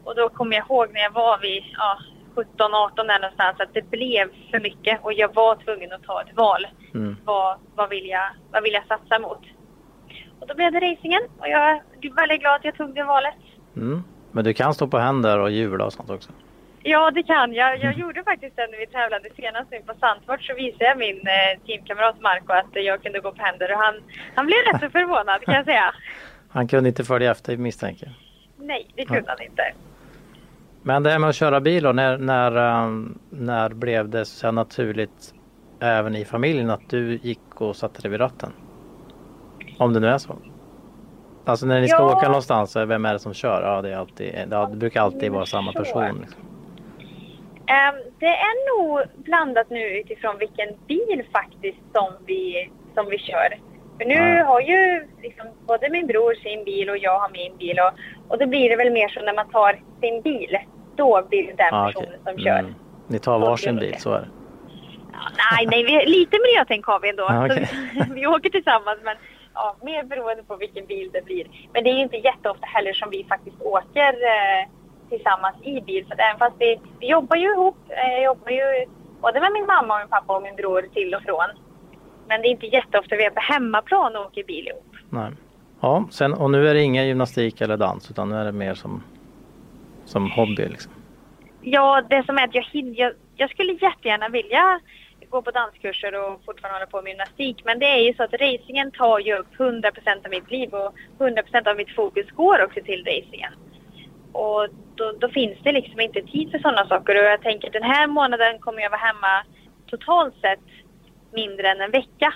Och 0.04 0.14
då 0.14 0.28
kommer 0.28 0.56
jag 0.56 0.64
ihåg 0.66 0.86
när 0.92 1.00
jag 1.00 1.10
var 1.10 1.38
vid 1.38 1.64
ja, 1.78 1.98
17, 2.36 2.74
18 2.74 3.06
där 3.06 3.20
någonstans 3.20 3.60
att 3.60 3.74
det 3.74 3.90
blev 3.90 4.28
för 4.50 4.60
mycket 4.60 4.98
och 5.02 5.12
jag 5.12 5.34
var 5.34 5.56
tvungen 5.56 5.92
att 5.92 6.02
ta 6.02 6.22
ett 6.22 6.36
val. 6.36 6.66
Mm. 6.94 7.16
Vad, 7.24 7.58
vad, 7.74 7.88
vill 7.90 8.06
jag, 8.06 8.28
vad 8.52 8.62
vill 8.62 8.72
jag 8.72 8.86
satsa 8.86 9.18
mot? 9.18 9.42
Och 10.40 10.46
då 10.46 10.54
blev 10.54 10.72
det 10.72 10.80
racingen 10.80 11.22
och 11.38 11.48
jag 11.48 11.70
är 11.70 12.14
väldigt 12.16 12.40
glad 12.40 12.54
att 12.54 12.64
jag 12.64 12.76
tog 12.76 12.94
det 12.94 13.04
valet. 13.04 13.34
Mm. 13.76 14.04
Men 14.32 14.44
du 14.44 14.54
kan 14.54 14.74
stå 14.74 14.86
på 14.86 14.98
händer 14.98 15.38
och 15.38 15.50
hjula 15.50 15.84
och 15.84 15.92
sånt 15.92 16.10
också? 16.10 16.32
Ja, 16.82 17.10
det 17.10 17.22
kan 17.22 17.52
jag. 17.52 17.78
Jag 17.78 17.98
gjorde 17.98 18.22
faktiskt 18.22 18.56
det 18.56 18.66
när 18.70 18.78
vi 18.78 18.86
tävlade 18.86 19.28
senast 19.36 19.70
nu 19.70 19.80
på 19.86 19.94
Sandfort 20.00 20.42
så 20.42 20.54
visade 20.54 20.84
jag 20.84 20.98
min 20.98 21.16
eh, 21.16 21.66
teamkamrat 21.66 22.20
Marco 22.20 22.52
att 22.52 22.70
jag 22.72 23.02
kunde 23.02 23.20
gå 23.20 23.32
på 23.32 23.42
händer 23.42 23.72
och 23.72 23.78
han, 23.78 23.94
han 24.34 24.46
blev 24.46 24.58
rätt 24.58 24.80
så 24.80 24.90
förvånad 24.90 25.40
kan 25.42 25.54
jag 25.54 25.64
säga. 25.64 25.94
Han 26.48 26.68
kunde 26.68 26.88
inte 26.88 27.04
följa 27.04 27.30
efter 27.30 27.56
misstänker 27.56 28.06
jag. 28.06 28.14
Nej, 28.66 28.86
det 28.94 29.04
kunde 29.04 29.30
han 29.30 29.42
inte. 29.42 29.62
Men 30.86 31.02
det 31.02 31.10
här 31.10 31.18
med 31.18 31.28
att 31.28 31.36
köra 31.36 31.60
bil 31.60 31.82
då, 31.82 31.92
när, 31.92 32.18
när, 32.18 32.82
um, 32.84 33.18
när 33.30 33.68
blev 33.68 34.08
det 34.08 34.24
så 34.24 34.50
naturligt 34.50 35.34
även 35.80 36.16
i 36.16 36.24
familjen 36.24 36.70
att 36.70 36.90
du 36.90 37.18
gick 37.22 37.60
och 37.60 37.76
satte 37.76 38.02
dig 38.02 38.10
vid 38.10 38.20
ratten? 38.20 38.52
Om 39.78 39.92
det 39.92 40.00
nu 40.00 40.08
är 40.08 40.18
så. 40.18 40.36
Alltså 41.44 41.66
när 41.66 41.80
ni 41.80 41.88
ska 41.88 41.98
Ja. 42.02 42.16
åka 42.16 42.26
någonstans, 42.26 42.76
vem 42.76 43.04
är 43.04 43.12
det 43.12 43.18
som 43.18 43.34
kör? 43.34 43.62
Ja, 43.62 43.82
det, 43.82 43.92
är 43.92 43.96
alltid, 43.96 44.34
det 44.48 44.76
brukar 44.76 45.00
alltid 45.00 45.32
vara 45.32 45.46
samma 45.46 45.72
person. 45.72 46.18
Liksom. 46.20 46.40
Ehm, 47.66 47.94
det 48.18 48.26
är 48.48 48.78
nog 48.78 49.06
blandat 49.24 49.70
nu 49.70 49.98
utifrån 49.98 50.38
vilken 50.38 50.68
bil 50.86 51.24
faktiskt 51.32 51.78
som 51.94 52.12
vi, 52.26 52.70
som 52.94 53.06
vi 53.10 53.18
kör. 53.18 53.58
För 53.98 54.04
nu 54.04 54.14
Ja. 54.14 54.44
har 54.44 54.60
ju 54.60 55.06
liksom 55.22 55.46
både 55.66 55.88
min 55.90 56.06
bror 56.06 56.34
sin 56.34 56.64
bil 56.64 56.90
och 56.90 56.98
jag 56.98 57.18
har 57.18 57.28
min 57.32 57.56
bil 57.56 57.78
och, 57.78 57.90
och 58.32 58.38
då 58.38 58.46
blir 58.46 58.70
det 58.70 58.76
väl 58.76 58.92
mer 58.92 59.08
så 59.08 59.20
när 59.22 59.34
man 59.34 59.48
tar 59.48 59.80
sin 60.00 60.22
bil. 60.22 60.56
Då 60.96 61.22
blir 61.28 61.42
det 61.46 61.52
den 61.52 61.66
Ja, 61.70 61.86
personen 61.86 62.08
okej. 62.08 62.34
som 62.34 62.44
kör. 62.44 62.58
Mm. 62.58 62.74
Ni 63.06 63.18
tar 63.18 63.38
varsin 63.38 63.76
bil, 63.76 63.94
så 63.98 64.12
är 64.12 64.20
det. 64.20 64.28
Ja, 65.12 65.18
nej, 65.56 65.66
nej, 65.66 65.84
vi, 65.84 66.10
lite 66.10 66.36
miljötänk 66.46 66.86
har 66.86 67.00
vi 67.00 67.08
ändå. 67.10 67.26
Så 67.28 67.44
okej. 67.44 67.68
vi, 67.94 68.14
vi 68.14 68.26
åker 68.26 68.50
tillsammans 68.50 68.98
men 69.04 69.16
ja, 69.54 69.76
mer 69.82 70.02
beroende 70.04 70.42
på 70.42 70.56
vilken 70.56 70.86
bil 70.86 71.10
det 71.12 71.24
blir. 71.24 71.46
Men 71.72 71.84
det 71.84 71.90
är 71.90 71.94
ju 71.94 72.02
inte 72.02 72.16
jätteofta 72.16 72.66
heller 72.66 72.92
som 72.92 73.10
vi 73.10 73.24
faktiskt 73.24 73.56
åker 73.60 74.12
eh, 74.12 74.68
tillsammans 75.10 75.56
i 75.62 75.80
bil. 75.80 76.04
För 76.06 76.14
att 76.14 76.20
även 76.20 76.38
fast 76.38 76.56
vi, 76.58 76.80
vi 77.00 77.06
jobbar 77.08 77.36
ju 77.36 77.48
ihop, 77.52 77.76
eh, 77.88 78.12
jag 78.12 78.24
jobbar 78.24 78.50
ju 78.50 78.86
både 79.20 79.40
med 79.40 79.52
min 79.52 79.66
mamma 79.66 79.94
och 79.94 80.00
min 80.00 80.08
pappa 80.08 80.36
och 80.36 80.42
min 80.42 80.56
bror 80.56 80.82
till 80.94 81.14
och 81.14 81.22
från. 81.22 81.48
Men 82.28 82.42
det 82.42 82.48
är 82.48 82.50
inte 82.50 82.66
jätteofta 82.66 83.16
vi 83.16 83.24
är 83.24 83.30
på 83.30 83.40
hemmaplan 83.40 84.16
och 84.16 84.26
åker 84.26 84.44
bil 84.44 84.68
ihop. 84.68 84.86
Nej. 85.10 85.30
Ja, 85.80 86.04
sen, 86.10 86.34
och 86.34 86.50
nu 86.50 86.68
är 86.68 86.74
det 86.74 86.82
ingen 86.82 87.06
gymnastik 87.06 87.60
eller 87.60 87.76
dans 87.76 88.10
utan 88.10 88.28
nu 88.28 88.36
är 88.36 88.44
det 88.44 88.52
mer 88.52 88.74
som 88.74 89.02
som 90.06 90.30
hobby? 90.30 90.68
Liksom? 90.68 90.92
Ja, 91.62 92.02
det 92.10 92.26
som 92.26 92.38
är 92.38 92.44
att 92.44 92.54
jag, 92.54 92.64
jag, 92.72 93.12
jag 93.36 93.50
skulle 93.50 93.72
jättegärna 93.72 94.28
vilja 94.28 94.80
gå 95.30 95.42
på 95.42 95.50
danskurser 95.50 96.12
och 96.14 96.44
fortfarande 96.44 96.78
hålla 96.78 96.86
på 96.86 97.02
med 97.02 97.10
gymnastik. 97.10 97.62
Men 97.64 97.78
det 97.78 97.86
är 97.86 98.00
ju 98.00 98.14
så 98.14 98.22
att 98.22 98.32
racingen 98.32 98.90
tar 98.90 99.18
ju 99.18 99.36
upp 99.36 99.54
100% 99.58 100.24
av 100.24 100.30
mitt 100.30 100.50
liv 100.50 100.74
och 100.74 100.94
100% 101.18 101.68
av 101.68 101.76
mitt 101.76 101.94
fokus 101.94 102.30
går 102.30 102.64
också 102.64 102.80
till 102.84 103.04
racingen. 103.04 103.52
Och 104.32 104.68
då, 104.94 105.12
då, 105.20 105.28
finns 105.28 105.58
det 105.62 105.72
liksom 105.72 106.00
inte 106.00 106.22
tid 106.22 106.50
för 106.50 106.58
sådana 106.58 106.86
saker. 106.86 107.18
Och 107.18 107.30
jag 107.30 107.42
tänker 107.42 107.66
att 107.66 107.72
den 107.72 107.82
här 107.82 108.06
månaden 108.06 108.58
kommer 108.58 108.82
jag 108.82 108.90
vara 108.90 109.00
hemma 109.00 109.44
totalt 109.86 110.34
sett 110.40 110.60
mindre 111.32 111.68
än 111.70 111.80
en 111.80 111.90
vecka. 111.90 112.34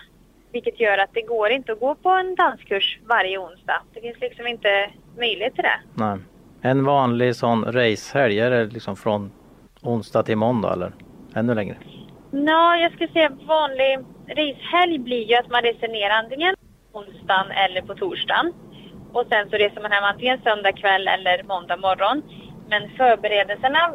Vilket 0.53 0.81
gör 0.81 0.99
att 0.99 1.15
det 1.15 1.23
går 1.23 1.51
inte 1.51 1.73
att 1.73 1.81
gå 1.81 1.95
på 1.95 2.09
en 2.09 2.35
danskurs 2.35 2.99
varje 3.03 3.39
onsdag. 3.39 3.83
Det 3.95 4.01
finns 4.01 4.21
liksom 4.21 4.47
inte 4.47 4.91
möjlighet 5.17 5.55
till 5.55 5.65
det. 5.65 5.81
Nej. 5.95 6.19
En 6.63 6.85
vanlig 6.85 7.37
sån 7.37 7.65
racehelg, 7.65 8.41
är 8.41 8.51
det 8.51 8.67
liksom 8.67 8.97
från 8.97 9.31
onsdag 9.83 10.23
till 10.23 10.37
måndag 10.37 10.73
eller 10.73 10.93
ännu 11.35 11.55
längre? 11.55 11.77
Ja, 12.31 12.77
jag 12.77 12.93
skulle 12.93 13.13
säga 13.13 13.31
vanlig 13.47 13.99
racehelg 14.29 14.99
blir 14.99 15.25
ju 15.31 15.35
att 15.35 15.51
man 15.51 15.63
reser 15.63 15.89
ner 15.89 16.11
antingen 16.11 16.55
onsdagen 16.93 17.51
eller 17.51 17.83
på 17.83 17.95
torsdagen. 17.95 18.53
Och 19.13 19.27
sen 19.31 19.51
så 19.51 19.57
reser 19.57 19.81
man 19.81 19.93
hem 19.93 20.05
antingen 20.05 20.41
söndag 20.45 20.73
kväll 20.73 21.09
eller 21.09 21.43
måndag 21.43 21.77
morgon. 21.77 22.23
Men 22.69 22.91
förberedelserna 22.97 23.93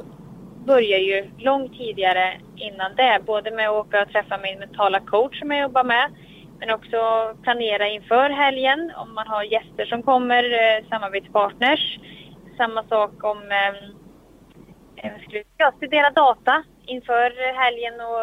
börjar 0.66 1.00
ju 1.00 1.30
långt 1.38 1.78
tidigare 1.78 2.34
innan 2.56 2.96
det. 2.96 3.20
Både 3.26 3.52
med 3.52 3.70
att 3.70 3.86
åka 3.86 4.02
och 4.02 4.10
träffa 4.10 4.38
min 4.38 4.60
mentala 4.60 5.00
coach 5.00 5.40
som 5.40 5.52
jag 5.52 5.62
jobbar 5.62 5.84
med. 5.84 6.12
Men 6.60 6.70
också 6.70 6.98
planera 7.44 7.88
inför 7.88 8.30
helgen 8.30 8.92
om 8.96 9.14
man 9.14 9.28
har 9.28 9.44
gäster 9.44 9.86
som 9.86 10.04
kommer, 10.04 10.44
eh, 10.44 10.90
samarbetspartners. 10.90 12.00
Samma 12.58 12.84
sak 12.84 13.24
om 13.24 13.52
eh, 13.52 13.74
jag 15.58 15.74
studera 15.74 16.10
data 16.10 16.64
inför 16.86 17.54
helgen 17.64 17.94
och 17.94 18.22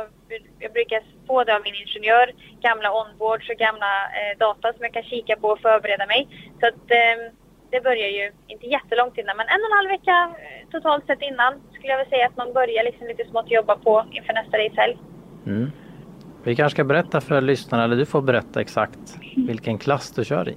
jag 0.59 0.73
brukar 0.73 1.03
få 1.27 1.45
det 1.45 1.55
av 1.57 1.63
min 1.65 1.75
ingenjör, 1.75 2.33
gamla 2.61 2.89
onboards 3.01 3.51
och 3.51 3.57
gamla 3.57 3.93
eh, 4.19 4.39
data 4.39 4.73
som 4.73 4.83
jag 4.87 4.93
kan 4.93 5.03
kika 5.03 5.37
på 5.37 5.49
och 5.49 5.61
förbereda 5.61 6.07
mig. 6.07 6.29
Så 6.61 6.67
att 6.67 6.91
eh, 7.01 7.17
det 7.71 7.81
börjar 7.81 8.09
ju 8.09 8.33
inte 8.47 8.67
jättelångt 8.67 9.19
innan, 9.19 9.37
men 9.37 9.47
en 9.49 9.61
och 9.65 9.71
en 9.71 9.79
halv 9.81 9.91
vecka 9.97 10.17
eh, 10.43 10.71
totalt 10.71 11.07
sett 11.07 11.23
innan 11.23 11.53
skulle 11.73 11.89
jag 11.93 11.99
vilja 11.99 12.11
säga 12.11 12.27
att 12.27 12.37
man 12.37 12.53
börjar 12.53 12.85
liksom 12.85 13.07
lite 13.07 13.25
smått 13.25 13.51
jobba 13.51 13.77
på 13.77 14.05
inför 14.11 14.33
nästa 14.33 14.59
racehelg. 14.59 14.97
Mm. 15.47 15.71
Vi 16.45 16.57
kanske 16.57 16.77
ska 16.77 16.85
berätta 16.85 17.21
för 17.21 17.41
lyssnarna, 17.41 17.85
eller 17.85 17.97
du 17.97 18.07
får 18.07 18.23
berätta 18.23 18.61
exakt 18.61 19.17
vilken 19.37 19.79
klass 19.79 20.11
du 20.11 20.25
kör 20.25 20.49
i. 20.49 20.57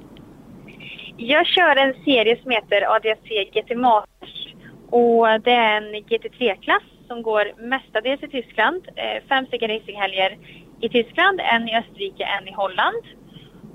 Jag 1.17 1.47
kör 1.47 1.75
en 1.75 1.93
serie 2.05 2.41
som 2.41 2.51
heter 2.51 2.95
ADAC 2.95 3.19
GT 3.53 3.75
Masters 3.75 4.53
och 4.89 5.41
det 5.41 5.51
är 5.51 5.77
en 5.77 5.95
GT3-klass 5.95 6.83
som 7.07 7.21
går 7.21 7.53
mestadels 7.57 8.23
i 8.23 8.27
Tyskland. 8.27 8.87
Eh, 8.95 9.23
fem 9.29 9.45
stycken 9.45 9.69
racinghelger 9.69 10.37
i 10.81 10.89
Tyskland, 10.89 11.41
en 11.43 11.69
i 11.69 11.77
Österrike, 11.77 12.23
en 12.23 12.47
i 12.47 12.51
Holland. 12.51 13.03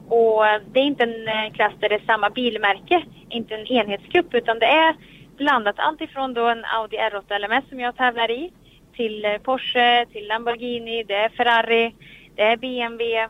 Och 0.08 0.44
det 0.72 0.80
är 0.80 0.84
inte 0.84 1.02
en 1.02 1.28
eh, 1.28 1.52
klass 1.52 1.72
där 1.80 1.88
det 1.88 1.94
är 1.94 2.06
samma 2.06 2.30
bilmärke, 2.30 3.04
inte 3.28 3.54
en 3.54 3.66
enhetsgrupp, 3.66 4.34
utan 4.34 4.58
det 4.58 4.66
är 4.66 4.96
blandat 5.36 5.78
allt 5.78 6.00
ifrån 6.00 6.34
då 6.34 6.48
en 6.48 6.64
Audi 6.64 6.96
R8 6.96 7.38
LMS 7.38 7.68
som 7.68 7.80
jag 7.80 7.96
tävlar 7.96 8.30
i, 8.30 8.52
till 8.96 9.24
eh, 9.24 9.38
Porsche, 9.38 10.06
till 10.12 10.28
Lamborghini, 10.28 11.02
det 11.02 11.14
är 11.14 11.28
Ferrari, 11.28 11.94
det 12.34 12.42
är 12.42 12.56
BMW, 12.56 13.28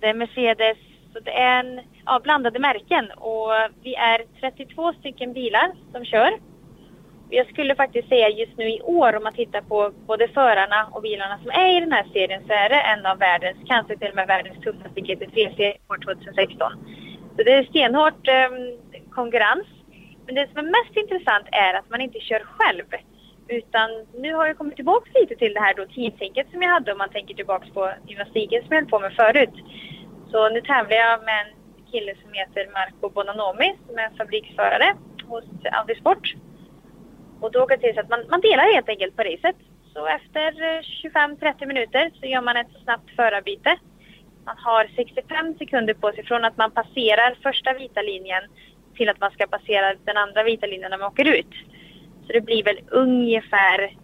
det 0.00 0.06
är 0.06 0.14
Mercedes. 0.14 0.78
Så 1.16 1.20
det 1.20 1.30
är 1.30 1.60
en, 1.60 1.80
ja, 2.06 2.20
blandade 2.20 2.58
märken 2.58 3.10
och 3.10 3.50
vi 3.82 3.94
är 3.94 4.24
32 4.40 4.92
stycken 4.92 5.32
bilar 5.32 5.72
som 5.92 6.04
kör 6.04 6.30
jag 7.30 7.48
skulle 7.48 7.74
faktiskt 7.74 8.08
säga 8.08 8.28
just 8.28 8.56
nu 8.56 8.68
i 8.68 8.80
år 8.82 9.16
om 9.16 9.22
man 9.22 9.32
tittar 9.32 9.60
på 9.60 9.92
både 10.06 10.28
förarna 10.28 10.88
och 10.92 11.02
bilarna 11.02 11.38
som 11.38 11.50
är 11.50 11.76
i 11.76 11.80
den 11.80 11.92
här 11.92 12.06
serien 12.12 12.42
så 12.46 12.52
är 12.52 12.68
det 12.68 12.80
en 12.80 13.06
av 13.06 13.18
världens, 13.18 13.56
kanske 13.66 13.96
till 13.96 14.08
och 14.08 14.14
med 14.14 14.26
världens 14.26 14.64
tuffaste 14.64 15.00
GT3-serie 15.00 15.76
år 15.88 15.98
2016. 16.04 16.72
Så 17.36 17.42
det 17.42 17.52
är 17.52 17.64
stenhårt 17.64 18.28
eh, 18.28 18.50
konkurrens. 19.10 19.66
Men 20.26 20.34
det 20.34 20.48
som 20.48 20.58
är 20.58 20.62
mest 20.62 20.96
intressant 20.96 21.46
är 21.52 21.74
att 21.74 21.90
man 21.90 22.00
inte 22.00 22.20
kör 22.20 22.40
själv. 22.40 22.84
Utan 23.48 23.90
nu 24.14 24.34
har 24.34 24.46
jag 24.46 24.58
kommit 24.58 24.76
tillbaka 24.76 25.10
lite 25.14 25.36
till 25.36 25.54
det 25.54 25.60
här 25.60 25.74
då 25.74 25.86
teamtänket 25.86 26.46
som 26.50 26.62
jag 26.62 26.70
hade 26.70 26.92
om 26.92 26.98
man 26.98 27.08
tänker 27.08 27.34
tillbaka 27.34 27.66
på 27.74 27.90
gymnastiken 28.06 28.62
som 28.62 28.70
jag 28.70 28.80
höll 28.80 28.90
på 28.90 28.98
med 28.98 29.12
förut. 29.12 29.54
Så 30.30 30.48
nu 30.48 30.60
tävlar 30.60 30.96
jag 30.96 31.24
med 31.24 31.40
en 31.46 31.52
kille 31.92 32.14
som 32.22 32.32
heter 32.32 32.68
Marco 32.72 33.08
Bonanomi 33.08 33.76
som 33.86 33.98
är 33.98 34.10
fabriksförare 34.18 34.96
hos 35.28 35.44
Audi 35.72 35.94
Sport. 35.94 36.34
Och 37.40 37.52
då 37.52 37.62
åker 37.62 37.76
det 37.76 37.82
till 37.82 37.94
så 37.94 38.00
att 38.00 38.08
man, 38.08 38.24
man 38.30 38.40
delar 38.40 38.74
helt 38.74 38.88
enkelt 38.88 39.16
på 39.16 39.22
racet. 39.22 39.56
Så 39.92 40.06
efter 40.06 40.48
eh, 40.62 40.80
25-30 40.80 41.66
minuter 41.66 42.10
så 42.20 42.26
gör 42.26 42.42
man 42.42 42.56
ett 42.56 42.82
snabbt 42.84 43.10
förarbyte. 43.16 43.76
Man 44.44 44.56
har 44.58 44.90
65 44.96 45.54
sekunder 45.58 45.94
på 45.94 46.12
sig 46.12 46.24
från 46.24 46.44
att 46.44 46.56
man 46.56 46.70
passerar 46.70 47.38
första 47.42 47.72
vita 47.72 48.02
linjen 48.02 48.42
till 48.94 49.08
att 49.08 49.20
man 49.20 49.30
ska 49.30 49.46
passera 49.46 49.94
den 50.04 50.16
andra 50.16 50.42
vita 50.42 50.66
linjen 50.66 50.90
när 50.90 50.98
man 50.98 51.12
åker 51.12 51.38
ut. 51.38 51.54
Så 52.26 52.32
det 52.32 52.40
blir 52.40 52.64
väl 52.64 52.80
ungefär 52.90 53.96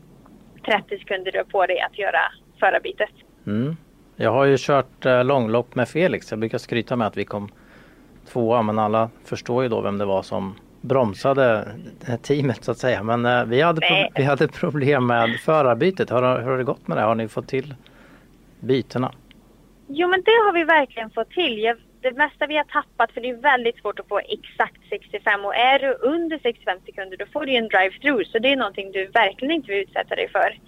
30 0.67 0.99
sekunder 0.99 1.33
du 1.33 1.39
har 1.39 1.45
på 1.45 1.67
dig 1.67 1.81
att 1.81 1.99
göra 1.99 2.21
förarbytet. 2.61 3.11
Mm. 3.47 3.77
Jag 4.17 4.33
har 4.33 4.45
ju 4.45 4.57
kört 4.59 5.07
eh, 5.07 5.25
långlopp 5.25 5.75
med 5.75 5.89
Felix. 5.89 6.31
Jag 6.31 6.39
brukar 6.39 6.59
skryta 6.59 6.97
med 6.97 7.07
att 7.07 7.17
vi 7.17 7.25
kom 7.25 7.49
tvåa 8.33 8.63
men 8.63 8.79
alla 8.79 9.11
förstår 9.25 9.63
ju 9.63 9.69
då 9.69 9.81
vem 9.81 9.99
det 9.99 10.05
var 10.05 10.23
som 10.23 10.55
bromsade 10.81 11.69
teamet 12.23 12.65
så 12.65 12.71
att 12.71 12.79
säga. 12.79 13.03
Men 13.03 13.27
eh, 13.27 13.45
vi, 13.45 13.61
hade 13.61 14.11
vi 14.15 14.23
hade 14.23 14.49
problem 14.49 15.07
med 15.07 15.41
förarbytet. 15.45 16.11
Hur, 16.11 16.17
hur 16.17 16.51
har 16.51 16.59
det 16.59 16.65
gått 16.65 16.89
med 16.89 16.97
det? 16.97 17.03
Har 17.03 17.15
ni 17.15 17.29
fått 17.29 17.49
till 17.49 17.75
bytena? 18.61 19.13
Jo 19.87 20.09
men 20.09 20.23
det 20.23 20.31
har 20.31 20.53
vi 20.53 20.65
verkligen 20.65 21.11
fått 21.11 21.31
till. 21.31 21.75
det 22.01 22.13
mesta 22.13 22.47
vi 22.47 22.57
har 22.57 22.65
tappat, 22.65 23.13
för 23.13 23.21
det 23.21 23.31
är 23.31 23.35
väldigt 23.35 23.79
svårt 23.81 23.99
att 24.01 24.09
få 24.09 24.19
exakt 24.19 24.81
65 24.91 25.45
och 25.45 25.55
är 25.55 25.79
du 25.79 25.93
under 26.01 26.39
65 26.43 26.79
sekunder 26.87 27.17
då 27.17 27.27
får 27.33 27.47
du 27.47 27.53
en 27.53 27.69
drive-through 27.69 28.25
så 28.25 28.39
det 28.39 28.53
är 28.53 28.57
någonting 28.57 28.93
du 28.93 29.07
verkligen 29.07 29.55
inte 29.55 29.73
vill 29.73 29.83
utsätta 29.83 30.15
dig 30.15 30.29
för. 30.29 30.59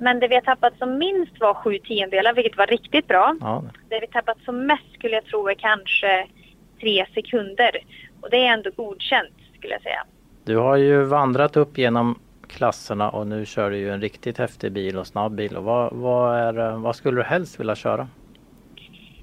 Men 0.00 0.20
det 0.20 0.28
vi 0.28 0.34
har 0.34 0.42
tappat 0.42 0.78
som 0.78 0.98
minst 0.98 1.40
var 1.40 1.54
sju 1.54 1.78
tiondelar 1.78 2.34
vilket 2.34 2.56
var 2.56 2.66
riktigt 2.66 3.08
bra. 3.08 3.36
Ja. 3.40 3.64
Det 3.88 4.00
vi 4.00 4.06
tappat 4.06 4.38
som 4.44 4.66
mest 4.66 4.94
skulle 4.94 5.14
jag 5.14 5.24
tro 5.24 5.48
är 5.48 5.54
kanske 5.54 6.26
tre 6.80 7.06
sekunder. 7.14 7.70
Och 8.20 8.30
det 8.30 8.36
är 8.36 8.52
ändå 8.52 8.70
godkänt 8.76 9.34
skulle 9.58 9.72
jag 9.72 9.82
säga. 9.82 10.04
Du 10.44 10.56
har 10.56 10.76
ju 10.76 11.02
vandrat 11.02 11.56
upp 11.56 11.78
genom 11.78 12.18
klasserna 12.48 13.10
och 13.10 13.26
nu 13.26 13.46
kör 13.46 13.70
du 13.70 13.76
ju 13.76 13.90
en 13.90 14.00
riktigt 14.00 14.38
häftig 14.38 14.72
bil 14.72 14.98
och 14.98 15.06
snabb 15.06 15.32
bil. 15.32 15.56
Och 15.56 15.64
vad, 15.64 15.92
vad, 15.92 16.36
är, 16.38 16.76
vad 16.76 16.96
skulle 16.96 17.16
du 17.16 17.22
helst 17.22 17.60
vilja 17.60 17.74
köra? 17.74 18.08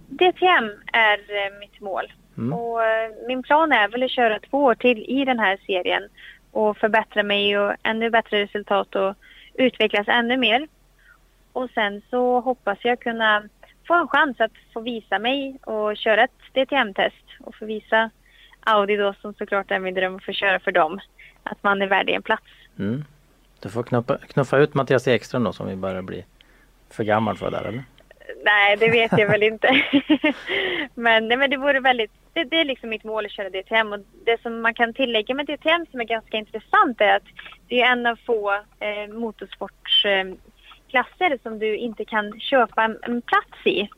DTM 0.08 0.72
är 0.94 1.18
eh, 1.18 1.60
mitt 1.60 1.82
mål. 1.82 2.14
Mm. 2.38 2.54
Och 2.54 2.84
eh, 2.84 3.12
min 3.28 3.44
plan 3.44 3.72
är 3.72 3.88
väl 3.88 4.04
att 4.04 4.12
köra 4.12 4.40
två 4.40 4.64
år 4.64 4.76
till 4.76 4.98
i 4.98 5.26
den 5.26 5.40
här 5.40 5.58
serien 5.66 6.04
och 6.52 6.78
förbättra 6.78 7.24
mig 7.24 7.60
och 7.60 7.74
ännu 7.84 8.10
bättre 8.10 8.44
resultat 8.44 8.96
och 8.96 9.16
utvecklas 9.58 10.08
ännu 10.08 10.38
mer. 10.38 10.68
Och 11.54 11.70
sen 11.70 12.02
så 12.10 12.40
hoppas 12.40 12.78
jag 12.82 13.00
kunna 13.00 13.44
få 13.88 13.94
en 13.94 14.08
chans 14.08 14.40
att 14.40 14.52
få 14.74 14.80
visa 14.80 15.20
mig 15.20 15.58
och 15.62 15.98
köra 15.98 16.24
ett 16.24 16.32
DTM-test 16.54 17.26
och 17.40 17.56
få 17.56 17.66
visa 17.66 18.10
Audi 18.60 18.96
då 18.96 19.14
som 19.22 19.34
såklart 19.34 19.72
är 19.72 19.80
min 19.80 19.94
dröm 19.94 20.16
att 20.16 20.24
få 20.24 20.32
köra 20.32 20.60
för 20.60 20.72
dem. 20.72 21.00
Att 21.44 21.64
man 21.64 21.82
är 21.82 21.88
värdig 21.88 22.14
en 22.14 22.22
plats. 22.22 22.46
Mm. 22.80 23.04
Du 23.60 23.70
får 23.70 23.84
knuffa, 23.84 24.18
knuffa 24.18 24.58
ut 24.58 24.74
Mattias 24.74 25.08
Ekström 25.08 25.44
då 25.44 25.54
som 25.54 25.68
vi 25.68 25.76
börjar 25.76 26.02
bli 26.02 26.26
för 26.90 27.04
gammal 27.04 27.38
för 27.38 27.52
där 27.52 27.64
eller? 27.64 27.84
Nej, 28.48 28.78
det 28.78 28.90
vet 28.90 29.12
jag 29.18 29.28
väl 29.32 29.44
inte. 29.44 29.68
men, 30.96 31.28
nej, 31.28 31.38
men 31.38 31.50
det 31.50 31.58
vore 31.58 31.80
väldigt, 31.80 32.12
det, 32.34 32.44
det, 32.44 32.60
är 32.60 32.66
liksom 32.66 32.90
mitt 32.90 33.04
mål 33.04 33.26
att 33.26 33.32
köra 33.32 33.50
DTM 33.50 33.94
och 33.94 34.00
det 34.26 34.42
som 34.42 34.62
man 34.62 34.74
kan 34.74 34.94
tillägga 34.94 35.36
med 35.36 35.46
DTM 35.46 35.86
som 35.92 36.00
är 36.00 36.06
ganska 36.06 36.38
intressant 36.38 37.02
är 37.02 37.16
att 37.16 37.24
det 37.68 37.82
är 37.82 37.92
en 37.92 38.06
av 38.06 38.16
få 38.26 38.52
eh, 38.80 39.14
motorsportsklasser 39.14 41.32
eh, 41.32 41.38
som 41.44 41.60
du 41.60 41.76
inte 41.76 42.06
kan 42.06 42.40
köpa 42.40 42.84
en, 42.84 42.98
en, 43.02 43.22
plats 43.22 43.66
i. 43.66 43.90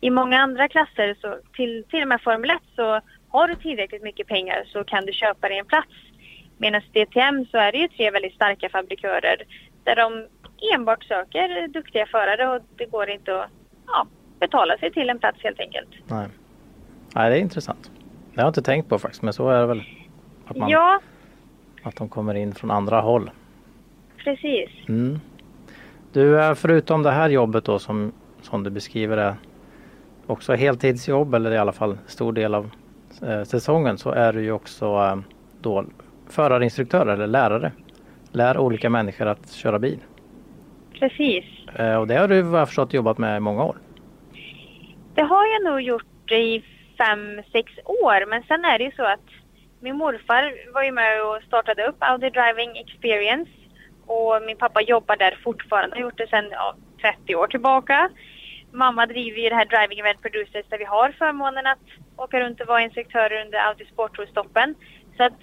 I 0.00 0.10
många 0.10 0.38
andra 0.38 0.68
klasser, 0.68 1.16
så 1.20 1.38
till, 1.56 1.84
till 1.90 2.02
och 2.02 2.08
med 2.08 2.20
Formel 2.20 2.50
1, 2.50 2.56
så 2.76 3.00
har 3.28 3.48
du 3.48 3.54
tillräckligt 3.54 4.02
mycket 4.02 4.26
pengar 4.26 4.64
så 4.66 4.84
kan 4.84 5.06
du 5.06 5.12
köpa 5.12 5.48
dig 5.48 5.58
en 5.58 5.66
plats. 5.66 5.92
Medan 6.58 6.82
DTM 6.92 7.46
så 7.50 7.58
är 7.58 7.72
det 7.72 7.78
ju 7.78 7.88
tre 7.88 8.10
väldigt 8.10 8.34
starka 8.34 8.68
fabrikörer 8.68 9.42
där 9.84 9.96
de 9.96 10.26
enbart 10.74 11.04
söker 11.04 11.68
duktiga 11.68 12.06
förare 12.06 12.48
och 12.48 12.62
det 12.76 12.86
går 12.86 13.10
inte 13.10 13.42
att 13.42 13.50
ja, 13.92 14.06
betala 14.38 14.78
sig 14.78 14.92
till 14.92 15.10
en 15.10 15.18
plats 15.18 15.38
helt 15.42 15.60
enkelt. 15.60 15.88
Nej. 16.06 16.28
Nej, 17.14 17.30
det 17.30 17.36
är 17.36 17.40
intressant. 17.40 17.90
Det 18.34 18.40
har 18.40 18.46
jag 18.46 18.50
inte 18.50 18.62
tänkt 18.62 18.88
på 18.88 18.98
faktiskt, 18.98 19.22
men 19.22 19.32
så 19.32 19.48
är 19.48 19.60
det 19.60 19.66
väl. 19.66 19.82
Att, 20.46 20.56
man, 20.56 20.70
ja. 20.70 21.00
att 21.82 21.96
de 21.96 22.08
kommer 22.08 22.34
in 22.34 22.54
från 22.54 22.70
andra 22.70 23.00
håll. 23.00 23.30
Precis. 24.16 24.70
Mm. 24.88 25.20
Du, 26.12 26.40
eh, 26.40 26.54
förutom 26.54 27.02
det 27.02 27.10
här 27.10 27.28
jobbet 27.28 27.64
då 27.64 27.78
som, 27.78 28.12
som 28.42 28.62
du 28.62 28.70
beskriver 28.70 29.16
det 29.16 29.36
också 30.26 30.54
heltidsjobb 30.54 31.34
eller 31.34 31.50
i 31.50 31.58
alla 31.58 31.72
fall 31.72 31.98
stor 32.06 32.32
del 32.32 32.54
av 32.54 32.70
eh, 33.22 33.42
säsongen 33.42 33.98
så 33.98 34.10
är 34.10 34.32
du 34.32 34.42
ju 34.42 34.52
också 34.52 34.86
eh, 34.86 35.16
då 35.60 35.84
förarinstruktör 36.28 37.06
eller 37.06 37.26
lärare 37.26 37.72
lär 38.32 38.58
olika 38.58 38.90
människor 38.90 39.26
att 39.26 39.50
köra 39.50 39.78
bil. 39.78 39.98
Precis. 41.00 41.44
Eh, 41.78 41.96
och 41.96 42.06
det 42.06 42.14
har 42.14 42.28
du 42.28 42.42
vad 42.42 42.60
jag 42.60 42.68
förstått 42.68 42.94
jobbat 42.94 43.18
med 43.18 43.36
i 43.36 43.40
många 43.40 43.64
år. 43.64 43.76
Det 45.14 45.22
har 45.22 45.46
jag 45.46 45.62
nog 45.64 45.80
gjort 45.80 46.32
i 46.32 46.64
fem, 46.98 47.42
sex 47.52 47.72
år. 47.84 48.26
Men 48.26 48.42
sen 48.42 48.64
är 48.64 48.78
det 48.78 48.84
ju 48.84 48.90
så 48.90 49.04
att 49.04 49.28
min 49.80 49.96
morfar 49.96 50.72
var 50.74 50.82
ju 50.82 50.92
med 50.92 51.22
och 51.22 51.42
startade 51.46 51.86
upp 51.86 51.96
Audi 51.98 52.30
Driving 52.30 52.76
Experience. 52.76 53.50
Och 54.06 54.42
min 54.46 54.56
pappa 54.56 54.82
jobbar 54.82 55.16
där 55.16 55.38
fortfarande, 55.44 55.96
har 55.96 56.02
gjort 56.02 56.18
det 56.18 56.28
sedan 56.28 56.48
ja, 56.50 56.74
30 57.00 57.34
år 57.34 57.46
tillbaka. 57.46 58.10
Mamma 58.72 59.06
driver 59.06 59.38
ju 59.38 59.48
det 59.48 59.54
här 59.54 59.64
Driving 59.64 59.98
Event 59.98 60.22
Producers 60.22 60.66
där 60.68 60.78
vi 60.78 60.84
har 60.84 61.12
förmånen 61.18 61.66
att 61.66 61.86
åka 62.16 62.40
runt 62.40 62.60
och 62.60 62.66
vara 62.66 62.82
instruktörer 62.82 63.44
under 63.44 63.58
Audi 63.58 63.84
Sporttour-stoppen. 63.84 64.74
Så 65.16 65.22
att 65.22 65.40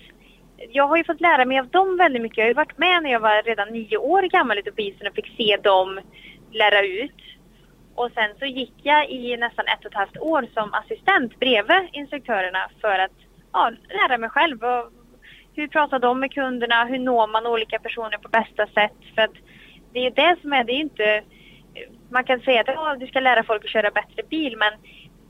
jag 0.58 0.88
har 0.88 0.98
ju 0.98 1.04
fått 1.04 1.22
lära 1.22 1.46
mig 1.46 1.60
av 1.60 1.68
dem 1.68 1.98
väldigt 1.98 2.22
mycket. 2.22 2.38
Jag 2.38 2.46
har 2.46 2.50
ju 2.50 2.54
varit 2.54 2.78
med 2.78 3.04
när 3.04 3.12
jag 3.12 3.20
var 3.20 3.44
redan 3.44 3.70
nio 3.70 3.98
år 3.98 4.22
gammal 4.22 4.58
ute 4.58 4.72
på 4.72 4.82
isen 4.82 5.08
och 5.08 5.16
fick 5.16 5.38
se 5.38 5.58
dem 5.58 6.00
lära 6.52 6.82
ut. 6.82 7.22
Och 7.96 8.12
sen 8.14 8.30
så 8.40 8.46
gick 8.46 8.74
jag 8.84 9.10
i 9.10 9.38
nästan 9.38 9.66
ett 9.68 9.80
och 9.80 9.92
ett 9.92 9.98
halvt 9.98 10.18
år 10.18 10.48
som 10.54 10.74
assistent 10.74 11.40
bredvid 11.40 11.90
instruktörerna 11.92 12.70
för 12.82 13.00
att 13.00 13.12
ja, 13.54 13.72
lära 13.90 14.18
mig 14.18 14.30
själv. 14.30 14.64
Och 14.64 14.92
hur 15.56 15.68
pratar 15.68 16.00
de 16.00 16.20
med 16.20 16.34
kunderna? 16.34 16.86
Hur 16.86 17.00
når 17.00 17.28
man 17.28 17.48
olika 17.48 17.80
personer 17.80 18.18
på 18.18 18.30
bästa 18.30 18.68
sätt? 18.68 18.98
För 19.16 19.22
att 19.22 19.36
det 19.94 20.00
är 20.00 20.04
ju 20.04 20.10
det 20.10 20.36
som 20.42 20.54
är, 20.54 20.64
det 20.64 20.74
är 20.74 20.80
inte... 20.80 21.24
Man 22.10 22.24
kan 22.24 22.40
säga 22.40 22.62
att 22.62 22.68
ja, 22.68 22.96
du 23.00 23.08
ska 23.08 23.20
lära 23.20 23.44
folk 23.44 23.64
att 23.64 23.72
köra 23.72 23.92
bättre 23.92 24.24
bil 24.30 24.58
men 24.58 24.74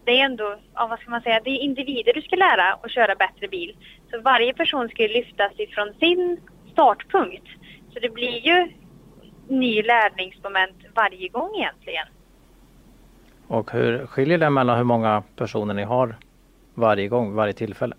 det 0.07 0.19
är 0.19 0.25
ändå, 0.25 0.55
ja, 0.73 0.87
vad 0.87 0.99
ska 0.99 1.09
man 1.09 1.21
säga, 1.21 1.39
det 1.43 1.49
är 1.49 1.59
individer 1.59 2.13
du 2.13 2.21
ska 2.21 2.35
lära 2.35 2.73
att 2.73 2.91
köra 2.91 3.15
bättre 3.15 3.47
bil. 3.47 3.75
Så 4.11 4.21
varje 4.21 4.53
person 4.53 4.89
ska 4.89 5.01
ju 5.01 5.07
lyftas 5.07 5.51
ifrån 5.57 5.93
sin 5.99 6.39
startpunkt. 6.71 7.47
Så 7.93 7.99
det 7.99 8.09
blir 8.09 8.45
ju 8.47 8.71
ny 9.47 9.81
lärningsmoment 9.81 10.75
varje 10.95 11.27
gång 11.27 11.55
egentligen. 11.55 12.07
Och 13.47 13.71
hur 13.71 14.05
skiljer 14.05 14.37
det 14.37 14.49
mellan 14.49 14.77
hur 14.77 14.83
många 14.83 15.23
personer 15.35 15.73
ni 15.73 15.83
har 15.83 16.15
varje 16.73 17.07
gång, 17.07 17.33
varje 17.35 17.53
tillfälle? 17.53 17.95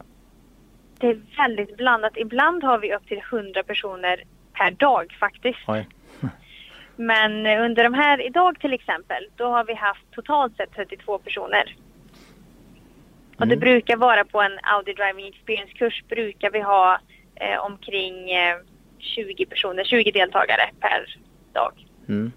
Det 0.99 1.07
är 1.07 1.21
väldigt 1.37 1.77
blandat. 1.77 2.17
Ibland 2.17 2.65
har 2.65 2.79
vi 2.79 2.95
upp 2.95 3.07
till 3.07 3.23
100 3.33 3.63
personer 3.63 4.25
per 4.53 4.71
dag 4.71 5.17
faktiskt. 5.21 5.59
Oj. 5.67 5.89
Men 6.97 7.47
under 7.47 7.85
de 7.85 7.95
här, 7.95 8.27
idag 8.27 8.61
till 8.61 8.73
exempel, 8.73 9.29
då 9.37 9.45
har 9.45 9.65
vi 9.65 9.75
haft 9.75 10.11
totalt 10.11 10.57
sett 10.57 10.75
32 10.75 11.19
personer. 11.19 11.77
Och 13.39 13.47
det 13.47 13.55
Mm. 13.55 13.61
brukar 13.61 13.97
vara 13.97 14.25
på 14.25 14.41
en 14.43 14.59
Audi 14.63 14.93
Driving 14.93 15.29
Experience-kurs 15.29 16.05
brukar 16.09 16.51
vi 16.51 16.61
ha 16.61 16.99
eh, 17.35 17.59
omkring 17.65 18.31
eh, 18.31 18.57
20 18.99 19.47
personer, 19.47 19.85
20 19.85 20.11
deltagare 20.11 20.71
per 20.81 21.17
dag. 21.53 21.73
Mm. 22.09 22.33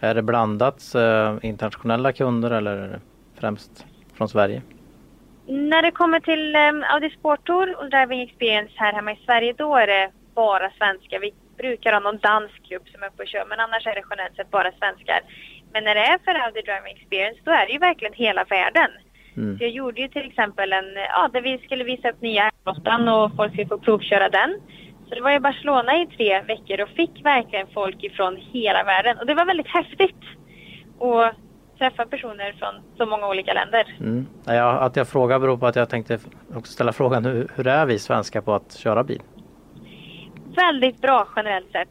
Är 0.00 0.14
det 0.14 0.22
blandat 0.22 0.94
eh, 0.94 1.36
internationella 1.42 2.12
kunder 2.12 2.50
eller 2.50 3.00
främst 3.40 3.86
från 4.14 4.28
Sverige? 4.28 4.62
När 5.46 5.82
det 5.82 5.90
kommer 5.90 6.20
till 6.20 6.56
um, 6.56 6.84
Audi 6.88 7.10
Sport 7.10 7.46
Tour 7.46 7.76
och 7.78 7.90
Driving 7.90 8.20
Experience 8.20 8.72
här 8.76 8.92
hemma 8.92 9.12
i 9.12 9.18
Sverige, 9.26 9.54
då 9.58 9.76
är 9.76 9.86
det 9.86 10.10
bara 10.34 10.70
svenskar. 10.70 11.18
Vi 11.18 11.32
brukar 11.56 11.92
ha 11.92 12.00
någon 12.00 12.18
dansk 12.18 12.68
grupp 12.68 12.88
som 12.88 13.02
är 13.02 13.06
uppe 13.06 13.22
och 13.22 13.28
kör, 13.28 13.44
men 13.48 13.60
annars 13.60 13.86
är 13.86 13.94
det 13.94 14.02
generellt 14.10 14.36
sett 14.36 14.50
bara 14.50 14.72
svenskar. 14.72 15.20
Men 15.72 15.84
när 15.84 15.94
det 15.94 16.00
är 16.00 16.18
för 16.24 16.34
Audi 16.34 16.62
Driving 16.62 16.96
Experience, 16.96 17.40
då 17.44 17.50
är 17.50 17.66
det 17.66 17.72
ju 17.72 17.78
verkligen 17.78 18.14
hela 18.14 18.44
världen. 18.44 18.90
Mm. 19.36 19.56
Jag 19.60 19.70
gjorde 19.70 20.00
ju 20.00 20.08
till 20.08 20.26
exempel 20.26 20.72
en, 20.72 20.84
ja, 20.94 21.28
där 21.32 21.40
vi 21.40 21.58
skulle 21.58 21.84
visa 21.84 22.10
upp 22.10 22.20
nya 22.20 22.50
R8 22.64 23.24
och 23.24 23.36
folk 23.36 23.52
skulle 23.52 23.68
få 23.68 23.78
provköra 23.78 24.28
den. 24.28 24.60
Så 25.08 25.14
det 25.14 25.20
var 25.20 25.32
i 25.32 25.40
Barcelona 25.40 26.02
i 26.02 26.06
tre 26.06 26.42
veckor 26.42 26.80
och 26.80 26.88
fick 26.88 27.24
verkligen 27.24 27.66
folk 27.74 28.04
ifrån 28.04 28.36
hela 28.36 28.84
världen. 28.84 29.18
Och 29.18 29.26
det 29.26 29.34
var 29.34 29.44
väldigt 29.44 29.68
häftigt 29.68 30.22
att 31.00 31.36
träffa 31.78 32.06
personer 32.06 32.52
från 32.52 32.74
så 32.96 33.06
många 33.06 33.28
olika 33.28 33.52
länder. 33.52 33.96
Mm. 34.00 34.26
Ja, 34.44 34.70
att 34.70 34.96
jag 34.96 35.08
frågar 35.08 35.38
beror 35.38 35.56
på 35.56 35.66
att 35.66 35.76
jag 35.76 35.88
tänkte 35.88 36.18
också 36.54 36.72
ställa 36.72 36.92
frågan 36.92 37.24
hur, 37.24 37.48
hur 37.56 37.66
är 37.66 37.86
vi 37.86 37.98
svenskar 37.98 38.40
på 38.40 38.54
att 38.54 38.78
köra 38.78 39.04
bil? 39.04 39.22
Väldigt 40.56 41.00
bra 41.00 41.28
generellt 41.36 41.72
sett. 41.72 41.88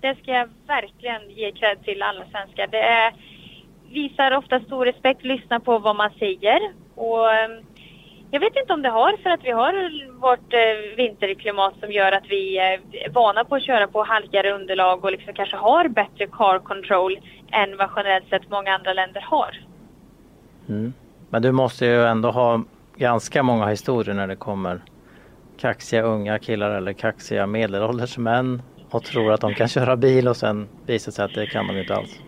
Det 0.00 0.18
ska 0.18 0.30
jag 0.30 0.48
verkligen 0.66 1.30
ge 1.30 1.52
cred 1.52 1.84
till 1.84 2.02
alla 2.02 2.24
svenskar. 2.32 2.66
Det 2.66 2.82
är, 2.82 3.12
visar 3.90 4.36
ofta 4.36 4.60
stor 4.60 4.84
respekt, 4.84 5.24
lyssnar 5.24 5.58
på 5.58 5.78
vad 5.78 5.96
man 5.96 6.10
säger. 6.18 6.60
Och 6.94 7.32
ehm, 7.34 7.64
jag 8.30 8.40
vet 8.40 8.56
inte 8.56 8.72
om 8.72 8.82
det 8.82 8.88
har 8.88 9.16
för 9.22 9.30
att 9.30 9.44
vi 9.44 9.50
har 9.50 9.72
vårt 10.20 10.52
eh, 10.52 10.96
vinterklimat 10.96 11.74
som 11.80 11.92
gör 11.92 12.12
att 12.12 12.24
vi 12.28 12.58
är 12.58 12.80
vana 13.12 13.44
på 13.44 13.54
att 13.54 13.62
köra 13.62 13.86
på 13.86 14.02
halkigare 14.02 14.52
underlag 14.52 15.04
och 15.04 15.12
liksom 15.12 15.34
kanske 15.34 15.56
har 15.56 15.88
bättre 15.88 16.26
car 16.26 16.58
control 16.58 17.18
än 17.52 17.76
vad 17.76 17.90
generellt 17.96 18.28
sett 18.28 18.50
många 18.50 18.74
andra 18.74 18.92
länder 18.92 19.20
har. 19.20 19.56
Mm. 20.68 20.92
Men 21.30 21.42
du 21.42 21.52
måste 21.52 21.86
ju 21.86 22.04
ändå 22.04 22.30
ha 22.30 22.62
ganska 22.96 23.42
många 23.42 23.66
historier 23.66 24.14
när 24.14 24.26
det 24.26 24.36
kommer 24.36 24.80
kaxiga 25.60 26.02
unga 26.02 26.38
killar 26.38 26.70
eller 26.70 26.92
kaxiga 26.92 27.46
medelålders 27.46 28.18
män 28.18 28.62
och 28.90 29.04
tror 29.04 29.32
att 29.32 29.40
de 29.40 29.54
kan 29.54 29.68
köra 29.68 29.96
bil 29.96 30.28
och 30.28 30.36
sen 30.36 30.68
visar 30.86 31.12
sig 31.12 31.24
att 31.24 31.34
det 31.34 31.46
kan 31.46 31.66
de 31.66 31.78
inte 31.78 31.94
alls. 31.94 32.20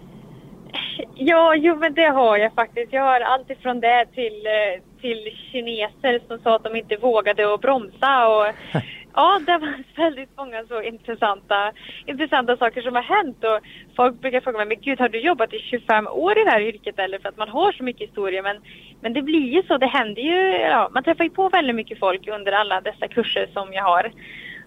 Ja, 1.22 1.54
jo 1.54 1.76
men 1.76 1.94
det 1.94 2.08
har 2.08 2.36
jag 2.36 2.52
faktiskt. 2.52 2.92
Jag 2.92 3.02
har 3.02 3.20
allt 3.20 3.50
ifrån 3.50 3.80
det 3.80 4.06
till, 4.14 4.46
eh, 4.46 5.00
till 5.00 5.36
kineser 5.52 6.20
som 6.28 6.38
sa 6.38 6.56
att 6.56 6.64
de 6.64 6.76
inte 6.76 6.96
vågade 6.96 7.54
att 7.54 7.60
bromsa. 7.60 8.28
Och, 8.28 8.46
ja, 9.14 9.40
det 9.46 9.58
var 9.58 9.84
väldigt 9.96 10.36
många 10.36 10.64
så 10.64 10.82
intressanta, 10.82 11.72
intressanta 12.06 12.56
saker 12.56 12.82
som 12.82 12.94
har 12.94 13.02
hänt. 13.02 13.44
Och 13.44 13.60
folk 13.96 14.20
brukar 14.20 14.40
fråga 14.40 14.58
mig, 14.58 14.66
men 14.66 14.80
gud 14.80 15.00
har 15.00 15.08
du 15.08 15.20
jobbat 15.20 15.54
i 15.54 15.58
25 15.58 16.06
år 16.06 16.38
i 16.38 16.44
det 16.44 16.50
här 16.50 16.60
yrket 16.60 16.98
eller? 16.98 17.18
För 17.18 17.28
att 17.28 17.38
man 17.38 17.48
har 17.48 17.72
så 17.72 17.84
mycket 17.84 18.08
historia. 18.08 18.42
Men, 18.42 18.56
men 19.00 19.12
det 19.12 19.22
blir 19.22 19.54
ju 19.54 19.62
så, 19.62 19.78
det 19.78 19.86
händer 19.86 20.22
ju, 20.22 20.56
ja, 20.56 20.88
man 20.92 21.04
träffar 21.04 21.24
ju 21.24 21.30
på 21.30 21.48
väldigt 21.48 21.76
mycket 21.76 21.98
folk 21.98 22.28
under 22.28 22.52
alla 22.52 22.80
dessa 22.80 23.08
kurser 23.08 23.48
som 23.52 23.72
jag 23.72 23.84
har. 23.84 24.12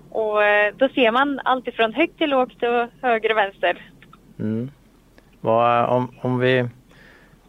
Och 0.10 0.44
eh, 0.44 0.74
då 0.78 0.90
ser 0.90 1.12
man 1.12 1.40
allt 1.44 1.68
ifrån 1.68 1.94
högt 1.94 2.18
till 2.18 2.30
lågt 2.30 2.64
och 2.64 2.88
höger 3.02 3.32
och 3.32 3.38
vänster. 3.38 3.78
Mm. 4.40 4.72
Vad, 5.44 5.90
om, 5.90 6.12
om, 6.22 6.40
vi, 6.40 6.68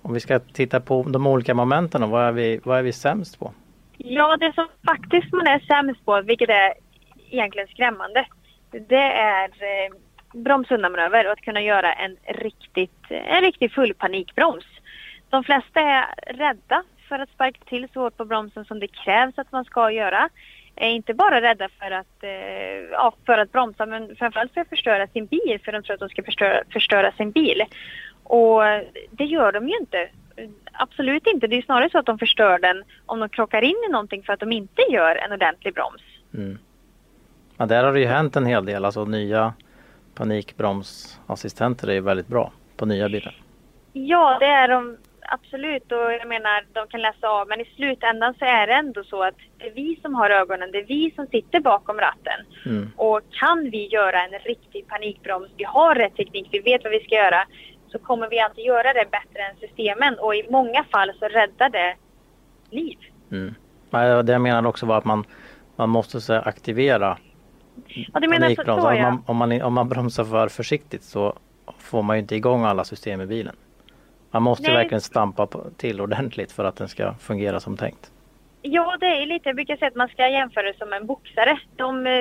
om 0.03 0.15
vi 0.15 0.21
ska 0.21 0.39
titta 0.39 0.81
på 0.81 1.03
de 1.03 1.27
olika 1.27 1.55
momenten, 1.55 2.01
då, 2.01 2.07
vad, 2.07 2.25
är 2.25 2.33
vi, 2.33 2.61
vad 2.65 2.79
är 2.79 2.83
vi 2.83 2.93
sämst 2.93 3.39
på? 3.39 3.53
Ja, 3.99 4.37
det 4.37 4.53
som 4.55 4.69
faktiskt 4.87 5.33
man 5.33 5.47
är 5.47 5.59
sämst 5.59 6.05
på, 6.05 6.23
vilket 6.23 6.49
är 6.49 6.75
egentligen 7.31 7.69
skrämmande, 7.69 8.27
det 8.71 9.13
är 9.13 9.49
eh, 9.49 9.95
bromsundanmanöver 10.33 11.27
och 11.27 11.33
att 11.33 11.41
kunna 11.41 11.61
göra 11.61 11.93
en 11.93 12.17
riktigt, 12.25 13.11
en 13.11 13.41
riktig 13.41 13.73
full 13.73 13.95
panikbroms. 13.95 14.65
De 15.31 15.45
flesta 15.45 15.81
är 15.81 16.07
rädda 16.27 16.83
för 17.09 17.19
att 17.19 17.31
sparka 17.31 17.61
till 17.65 17.89
så 17.93 18.01
hårt 18.01 18.17
på 18.17 18.25
bromsen 18.25 18.65
som 18.65 18.81
det 18.81 18.89
krävs 18.89 19.39
att 19.39 19.53
man 19.53 19.65
ska 19.65 19.91
göra. 19.91 20.29
Är 20.77 20.89
inte 20.89 21.15
bara 21.15 21.41
rädda 21.41 21.69
för 21.79 21.91
att, 21.91 22.23
eh, 22.23 22.31
ja, 22.93 23.15
för 23.27 23.39
att 23.39 23.53
bromsa 23.53 23.87
men 23.87 24.17
framförallt 24.17 24.55
för 24.55 24.61
att 24.61 24.69
förstöra 24.69 25.07
sin 25.07 25.27
bil 25.27 25.61
för 25.65 25.73
de 25.73 25.83
tror 25.83 25.95
att 25.95 26.01
de 26.01 26.09
ska 26.09 26.23
förstöra, 26.23 26.63
förstöra 26.73 27.13
sin 27.13 27.31
bil. 27.31 27.63
Och 28.23 28.63
det 29.11 29.25
gör 29.25 29.53
de 29.53 29.69
ju 29.69 29.77
inte. 29.77 30.09
Absolut 30.73 31.27
inte. 31.27 31.47
Det 31.47 31.57
är 31.57 31.63
snarare 31.63 31.91
så 31.91 31.99
att 31.99 32.07
de 32.07 32.19
förstör 32.19 32.59
den 32.59 32.85
om 33.07 33.21
de 33.21 33.29
krockar 33.29 33.63
in 33.63 33.85
i 33.89 33.93
någonting 33.93 34.23
för 34.23 34.33
att 34.33 34.41
de 34.41 34.53
inte 34.53 34.83
gör 34.91 35.17
en 35.17 35.33
ordentlig 35.33 35.75
broms. 35.75 36.03
Mm. 36.35 36.59
Ja, 37.57 37.67
där 37.67 37.85
har 37.85 37.93
det 37.93 38.01
ju 38.01 38.07
hänt 38.07 38.37
en 38.37 38.47
hel 38.47 38.65
del, 38.65 38.85
alltså 38.85 39.05
nya 39.05 39.55
panikbromsassistenter 40.15 41.89
är 41.89 41.93
ju 41.93 42.01
väldigt 42.01 42.29
bra 42.29 42.53
på 42.77 42.87
nya 42.87 43.09
bilar. 43.09 43.37
Ja, 43.93 44.37
det 44.41 44.47
är 44.47 44.69
de 44.69 44.97
absolut 45.29 45.93
och 45.93 46.13
jag 46.13 46.29
menar 46.29 46.65
de 46.73 46.89
kan 46.89 47.03
läsa 47.03 47.29
av 47.29 47.49
men 47.49 47.61
i 47.61 47.65
slutändan 47.77 48.35
så 48.39 48.45
är 48.45 48.67
det 48.67 48.73
ändå 48.73 49.05
så 49.05 49.23
att 49.23 49.35
det 49.59 49.67
är 49.67 49.75
vi 49.75 49.99
som 50.03 50.15
har 50.15 50.31
ögonen, 50.31 50.71
det 50.73 50.79
är 50.79 50.87
vi 50.87 51.13
som 51.17 51.27
sitter 51.27 51.61
bakom 51.61 51.99
ratten. 51.99 52.41
Mm. 52.67 52.91
Och 52.97 53.21
kan 53.31 53.71
vi 53.71 53.87
göra 53.87 54.25
en 54.25 54.39
riktig 54.39 54.89
panikbroms, 54.89 55.51
vi 55.57 55.65
har 55.65 55.95
rätt 55.95 56.17
teknik, 56.17 56.49
vi 56.53 56.59
vet 56.59 56.85
vad 56.85 56.93
vi 56.93 57.01
ska 57.01 57.15
göra, 57.15 57.47
så 57.89 57.99
kommer 57.99 58.29
vi 58.29 58.41
alltid 58.41 58.65
göra 58.65 58.93
det 58.93 59.07
bättre 59.11 59.43
än 59.43 59.57
systemen 59.61 60.19
och 60.19 60.35
i 60.35 60.51
många 60.51 60.85
fall 60.85 61.13
så 61.19 61.29
räddar 61.29 61.71
det 61.71 61.97
liv. 62.71 62.99
Mm. 63.31 63.55
Det 64.25 64.33
jag 64.33 64.41
menar 64.41 64.67
också 64.67 64.87
var 64.87 64.99
att 64.99 65.05
man, 65.05 65.25
man 65.77 65.89
måste 65.89 66.21
så 66.21 66.35
aktivera 66.35 67.19
Ja, 67.87 68.21
du 68.21 68.29
menar 68.29 68.49
så, 68.49 68.63
så 68.65 68.73
Om 68.73 68.97
ja. 68.97 69.03
man, 69.03 69.23
om, 69.27 69.37
man, 69.37 69.63
om 69.63 69.75
man 69.75 69.89
bromsar 69.89 70.25
för 70.25 70.49
försiktigt 70.49 71.03
så 71.03 71.39
får 71.79 72.03
man 72.03 72.17
ju 72.17 72.21
inte 72.21 72.37
igång 72.37 72.65
alla 72.65 72.85
system 72.85 73.21
i 73.21 73.27
bilen. 73.27 73.57
Man 74.35 74.43
måste 74.43 74.69
Nej. 74.69 74.77
verkligen 74.77 75.01
stampa 75.01 75.49
till 75.77 76.01
ordentligt 76.01 76.53
för 76.53 76.65
att 76.65 76.77
den 76.77 76.89
ska 76.89 77.15
fungera 77.15 77.61
som 77.61 77.77
tänkt. 77.77 78.11
Ja, 78.63 78.97
det 79.01 79.07
är 79.07 79.27
lite, 79.27 79.49
jag 79.49 79.57
brukar 79.57 79.77
säga 79.77 79.89
att 79.89 79.95
man 79.95 80.09
ska 80.09 80.29
jämföra 80.29 80.73
det 80.73 80.79
som 80.79 80.93
en 80.93 81.07
boxare. 81.07 81.59
De 81.77 82.07
eh, 82.07 82.13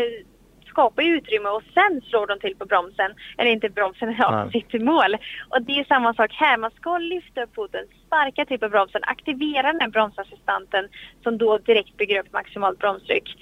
skapar 0.68 1.04
ju 1.04 1.18
utrymme 1.18 1.50
och 1.50 1.64
sen 1.74 2.02
slår 2.02 2.28
de 2.28 2.40
till 2.40 2.56
på 2.56 2.66
bromsen. 2.66 3.12
Eller 3.38 3.52
inte 3.52 3.70
bromsen, 3.70 4.16
ja, 4.20 4.50
sitt 4.52 4.82
mål. 4.82 5.18
Och 5.50 5.62
det 5.62 5.80
är 5.80 5.84
samma 5.84 6.14
sak 6.14 6.34
här. 6.34 6.58
Man 6.58 6.72
ska 6.72 6.98
lyfta 6.98 7.44
upp 7.44 7.56
foten, 7.56 7.86
sparka 8.08 8.46
till 8.46 8.60
på 8.60 8.70
bromsen, 8.70 9.02
aktivera 9.04 9.72
den 9.72 9.82
här 9.82 9.90
bromsassistanten 9.90 10.88
som 11.24 11.38
då 11.38 11.58
direkt 11.58 11.98
bygger 11.98 12.20
upp 12.20 12.34
maximalt 12.34 12.80
bromstryck. 12.80 13.38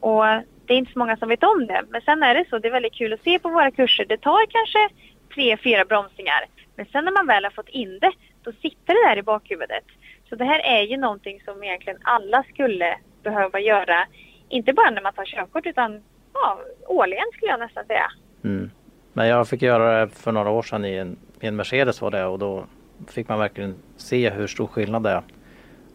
Och 0.00 0.24
det 0.66 0.74
är 0.74 0.78
inte 0.78 0.92
så 0.92 0.98
många 0.98 1.16
som 1.16 1.28
vet 1.28 1.42
om 1.42 1.66
det. 1.66 1.82
Men 1.90 2.00
sen 2.00 2.22
är 2.22 2.34
det 2.34 2.44
så, 2.50 2.58
det 2.58 2.68
är 2.68 2.72
väldigt 2.72 2.94
kul 2.94 3.12
att 3.12 3.24
se 3.24 3.38
på 3.38 3.48
våra 3.48 3.70
kurser. 3.70 4.04
Det 4.04 4.16
tar 4.16 4.46
kanske 4.46 4.88
tre, 5.34 5.56
fyra 5.56 5.84
bromsningar. 5.84 6.44
Men 6.76 6.86
sen 6.86 7.04
när 7.04 7.12
man 7.12 7.26
väl 7.26 7.44
har 7.44 7.50
fått 7.50 7.68
in 7.68 7.98
det, 7.98 8.12
då 8.42 8.52
sitter 8.52 8.94
det 8.94 9.08
där 9.08 9.18
i 9.18 9.22
bakhuvudet. 9.22 9.84
Så 10.28 10.36
det 10.36 10.44
här 10.44 10.60
är 10.60 10.82
ju 10.82 10.96
någonting 10.96 11.40
som 11.44 11.64
egentligen 11.64 11.98
alla 12.02 12.42
skulle 12.42 12.98
behöva 13.22 13.60
göra. 13.60 14.06
Inte 14.48 14.72
bara 14.72 14.90
när 14.90 15.02
man 15.02 15.12
tar 15.12 15.24
körkort 15.24 15.66
utan 15.66 16.02
ja, 16.32 16.60
årligen 16.86 17.24
skulle 17.32 17.50
jag 17.50 17.60
nästan 17.60 17.84
säga. 17.84 18.10
Mm. 18.44 18.70
Men 19.12 19.28
jag 19.28 19.48
fick 19.48 19.62
göra 19.62 20.00
det 20.00 20.08
för 20.08 20.32
några 20.32 20.50
år 20.50 20.62
sedan 20.62 20.84
i 20.84 20.94
en, 20.94 21.16
i 21.40 21.46
en 21.46 21.56
Mercedes 21.56 22.00
var 22.00 22.10
det 22.10 22.24
och 22.24 22.38
då 22.38 22.64
fick 23.08 23.28
man 23.28 23.38
verkligen 23.38 23.74
se 23.96 24.30
hur 24.30 24.46
stor 24.46 24.66
skillnad 24.66 25.02
det 25.02 25.10
är. 25.10 25.22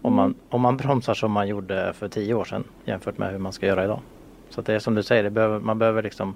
Om 0.02 0.16
man, 0.16 0.26
mm. 0.26 0.38
om 0.50 0.62
man 0.62 0.78
bromsar 0.78 1.14
som 1.14 1.32
man 1.32 1.48
gjorde 1.48 1.94
för 1.94 2.08
tio 2.08 2.34
år 2.34 2.44
sedan 2.44 2.64
jämfört 2.86 3.18
med 3.18 3.32
hur 3.32 3.38
man 3.38 3.54
ska 3.54 3.66
göra 3.66 3.84
idag. 3.84 4.02
Så 4.50 4.62
det 4.62 4.74
är 4.74 4.80
som 4.80 4.96
du 4.96 5.04
säger, 5.04 5.30
behöver, 5.30 5.60
man 5.60 5.80
behöver 5.80 6.04
liksom 6.04 6.36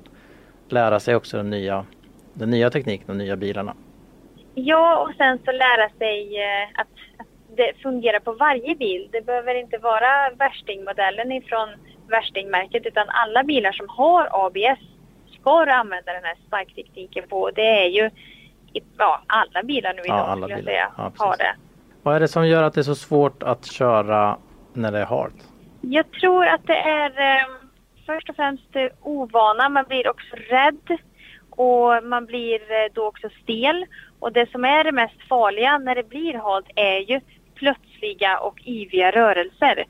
lära 0.69 0.99
sig 0.99 1.15
också 1.15 1.37
den 1.37 1.49
nya, 1.49 1.85
den 2.33 2.49
nya 2.49 2.69
tekniken, 2.69 3.07
de 3.07 3.17
nya 3.17 3.35
bilarna. 3.35 3.73
Ja, 4.55 4.97
och 4.97 5.15
sen 5.17 5.39
så 5.45 5.51
lära 5.51 5.89
sig 5.97 6.43
eh, 6.43 6.81
att, 6.81 6.87
att 7.17 7.27
det 7.55 7.73
fungerar 7.81 8.19
på 8.19 8.31
varje 8.31 8.75
bil. 8.75 9.09
Det 9.11 9.25
behöver 9.25 9.55
inte 9.55 9.77
vara 9.77 10.29
värstingmodellen 10.37 11.31
ifrån 11.31 11.69
värstingmärket 12.07 12.85
utan 12.85 13.09
alla 13.09 13.43
bilar 13.43 13.71
som 13.71 13.89
har 13.89 14.45
ABS 14.45 14.79
ska 15.39 15.71
använda 15.71 16.13
den 16.13 16.23
här 16.23 16.37
sparktekniken 16.47 17.23
på. 17.29 17.51
Det 17.51 17.85
är 17.85 17.89
ju 17.89 18.09
ja, 18.97 19.21
alla 19.27 19.63
bilar 19.63 19.93
nu 19.93 20.01
idag 20.01 20.17
ja, 20.17 20.23
alla 20.23 20.49
jag 20.49 20.63
säga 20.63 20.91
ja, 20.97 21.11
har 21.17 21.37
det. 21.37 21.55
Vad 22.03 22.15
är 22.15 22.19
det 22.19 22.27
som 22.27 22.47
gör 22.47 22.63
att 22.63 22.73
det 22.73 22.81
är 22.81 22.83
så 22.83 22.95
svårt 22.95 23.43
att 23.43 23.65
köra 23.65 24.37
när 24.73 24.91
det 24.91 24.99
är 24.99 25.05
halt? 25.05 25.49
Jag 25.81 26.11
tror 26.11 26.45
att 26.45 26.67
det 26.67 26.77
är 26.77 27.09
eh, 27.09 27.45
först 28.05 28.29
och 28.29 28.35
främst 28.35 28.75
ovana. 29.01 29.69
Man 29.69 29.85
blir 29.87 30.09
också 30.09 30.35
rädd 30.35 30.97
och 31.55 32.03
man 32.03 32.25
blir 32.25 32.59
eh, 32.71 32.91
då 32.93 33.05
också 33.07 33.29
stel. 33.43 33.85
Och 34.19 34.33
det 34.33 34.51
som 34.51 34.65
är 34.65 34.83
det 34.83 34.91
mest 34.91 35.27
farliga 35.29 35.77
när 35.77 35.95
det 35.95 36.09
blir 36.09 36.33
halt 36.33 36.65
är 36.75 36.99
ju 36.99 37.19
plötsliga 37.55 38.37
och 38.39 38.61
yviga 38.67 39.11
rörelser. 39.11 39.85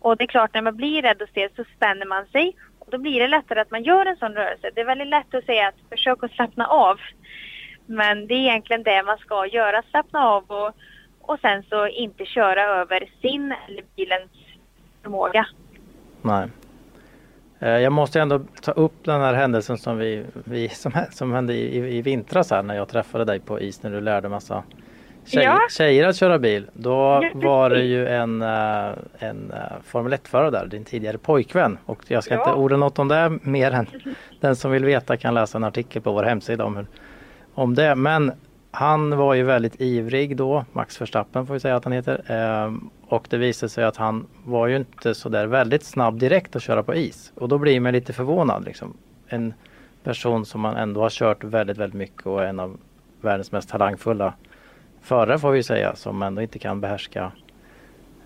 Och 0.00 0.16
det 0.16 0.24
är 0.24 0.28
klart 0.28 0.54
när 0.54 0.62
man 0.62 0.76
blir 0.76 1.02
rädd 1.02 1.22
och 1.22 1.28
stel 1.28 1.50
så 1.56 1.64
spänner 1.76 2.06
man 2.06 2.26
sig 2.26 2.56
och 2.78 2.90
då 2.90 2.98
blir 2.98 3.20
det 3.20 3.28
lättare 3.28 3.60
att 3.60 3.70
man 3.70 3.82
gör 3.82 4.06
en 4.06 4.16
sån 4.16 4.34
rörelse. 4.34 4.70
Det 4.74 4.80
är 4.80 4.84
väldigt 4.84 5.08
lätt 5.08 5.34
att 5.34 5.44
säga 5.44 5.68
att 5.68 5.90
försök 5.90 6.22
att 6.22 6.32
slappna 6.32 6.66
av. 6.66 7.00
Men 7.86 8.26
det 8.26 8.34
är 8.34 8.38
egentligen 8.38 8.82
det 8.82 9.02
man 9.02 9.18
ska 9.18 9.46
göra, 9.46 9.82
slappna 9.90 10.26
av 10.26 10.44
och, 10.46 10.74
och 11.20 11.38
sen 11.40 11.62
så 11.62 11.88
inte 11.88 12.24
köra 12.24 12.62
över 12.62 13.08
sin 13.22 13.54
eller 13.68 13.84
bilens 13.96 14.30
förmåga. 15.02 15.46
Nej. 16.22 16.48
Eh, 17.64 17.70
jag 17.70 17.92
måste 17.92 18.20
ändå 18.20 18.40
ta 18.62 18.72
upp 18.72 18.92
den 19.04 19.20
här 19.20 19.34
händelsen 19.34 19.78
som, 19.78 19.98
vi, 19.98 20.24
vi 20.44 20.68
som, 20.68 20.92
som 21.10 21.32
hände 21.32 21.54
i, 21.54 21.96
i 21.96 22.02
vintras 22.02 22.50
här 22.50 22.62
när 22.62 22.74
jag 22.74 22.88
träffade 22.88 23.24
dig 23.24 23.40
på 23.40 23.60
is 23.60 23.82
när 23.82 23.90
du 23.90 24.00
lärde 24.00 24.28
massa 24.28 24.62
tjej, 25.24 25.44
ja. 25.44 25.60
tjejer 25.70 26.08
att 26.08 26.16
köra 26.16 26.38
bil. 26.38 26.66
Då 26.72 27.22
var 27.34 27.70
det 27.70 27.82
ju 27.82 28.08
en, 28.08 28.42
eh, 28.42 28.88
en 29.18 29.50
eh, 29.50 29.58
Formel 29.84 30.12
1-förare 30.12 30.50
där, 30.50 30.66
din 30.66 30.84
tidigare 30.84 31.18
pojkvän. 31.18 31.78
Och 31.86 32.02
jag 32.08 32.24
ska 32.24 32.34
ja. 32.34 32.40
inte 32.40 32.52
orda 32.52 32.76
något 32.76 32.98
om 32.98 33.08
det 33.08 33.38
mer 33.42 33.70
än 33.70 33.86
den 34.40 34.56
som 34.56 34.70
vill 34.70 34.84
veta 34.84 35.16
kan 35.16 35.34
läsa 35.34 35.58
en 35.58 35.64
artikel 35.64 36.02
på 36.02 36.12
vår 36.12 36.22
hemsida 36.22 36.64
om, 36.64 36.76
hur, 36.76 36.86
om 37.54 37.74
det. 37.74 37.94
Men 37.94 38.32
han 38.74 39.16
var 39.16 39.34
ju 39.34 39.42
väldigt 39.42 39.80
ivrig 39.80 40.36
då, 40.36 40.64
Max 40.72 41.00
Verstappen 41.00 41.46
får 41.46 41.54
vi 41.54 41.60
säga 41.60 41.76
att 41.76 41.84
han 41.84 41.92
heter. 41.92 42.22
Ehm, 42.26 42.90
och 43.08 43.26
det 43.30 43.36
visade 43.36 43.70
sig 43.70 43.84
att 43.84 43.96
han 43.96 44.26
var 44.44 44.66
ju 44.66 44.76
inte 44.76 45.14
så 45.14 45.28
där 45.28 45.46
väldigt 45.46 45.84
snabb 45.84 46.18
direkt 46.18 46.56
att 46.56 46.62
köra 46.62 46.82
på 46.82 46.94
is. 46.94 47.32
Och 47.34 47.48
då 47.48 47.58
blir 47.58 47.80
man 47.80 47.92
lite 47.92 48.12
förvånad. 48.12 48.64
Liksom. 48.64 48.96
En 49.28 49.54
person 50.02 50.46
som 50.46 50.60
man 50.60 50.76
ändå 50.76 51.00
har 51.00 51.10
kört 51.10 51.44
väldigt, 51.44 51.78
väldigt 51.78 51.98
mycket 51.98 52.26
och 52.26 52.42
är 52.42 52.46
en 52.46 52.60
av 52.60 52.76
världens 53.20 53.52
mest 53.52 53.68
talangfulla 53.68 54.34
förare 55.02 55.38
får 55.38 55.50
vi 55.50 55.62
säga 55.62 55.94
som 55.94 56.22
ändå 56.22 56.42
inte 56.42 56.58
kan 56.58 56.80
behärska 56.80 57.32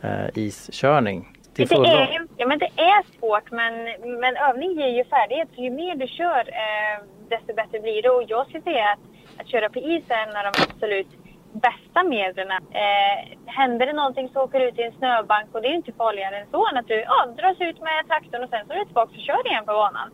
eh, 0.02 0.28
iskörning. 0.34 1.28
Till 1.54 1.68
det 1.68 1.74
är, 1.74 2.26
ja, 2.36 2.46
men 2.46 2.58
det 2.58 2.70
är 2.76 3.18
svårt 3.18 3.50
men, 3.50 3.74
men 4.20 4.36
övning 4.36 4.72
ger 4.72 4.88
ju 4.88 5.04
färdighet. 5.04 5.48
Så 5.54 5.62
ju 5.62 5.70
mer 5.70 5.94
du 5.94 6.06
kör 6.06 6.38
eh, 6.38 7.04
desto 7.28 7.54
bättre 7.54 7.80
blir 7.80 8.02
det. 8.02 8.10
Och 8.10 8.24
jag 8.28 8.46
skulle 8.46 8.62
säga 8.62 8.84
att, 8.92 8.98
att 9.38 9.48
köra 9.48 9.68
på 9.68 9.78
is 9.78 10.04
är 10.08 10.26
en 10.26 10.36
av 10.36 10.52
de 10.52 10.62
absolut 10.62 11.08
bästa 11.52 12.02
medlen. 12.04 12.50
Eh, 12.50 13.38
händer 13.46 13.86
det 13.86 13.92
någonting 13.92 14.30
så 14.32 14.40
åker 14.40 14.60
du 14.60 14.68
ut 14.68 14.78
i 14.78 14.82
en 14.82 14.98
snöbank 14.98 15.54
och 15.54 15.62
det 15.62 15.68
är 15.68 15.74
inte 15.74 15.92
farligare 15.92 16.36
än 16.38 16.50
så 16.50 16.68
än 16.68 16.76
att 16.76 16.88
du 16.88 16.94
ja, 16.94 17.26
dras 17.26 17.60
ut 17.60 17.80
med 17.80 18.06
traktorn 18.08 18.42
och 18.42 18.50
sen 18.50 18.66
så 18.66 18.72
är 18.72 18.78
du 18.78 18.84
tillbaka 18.84 19.12
och 19.14 19.26
kör 19.26 19.46
igen 19.46 19.64
på 19.64 19.72
banan. 19.72 20.10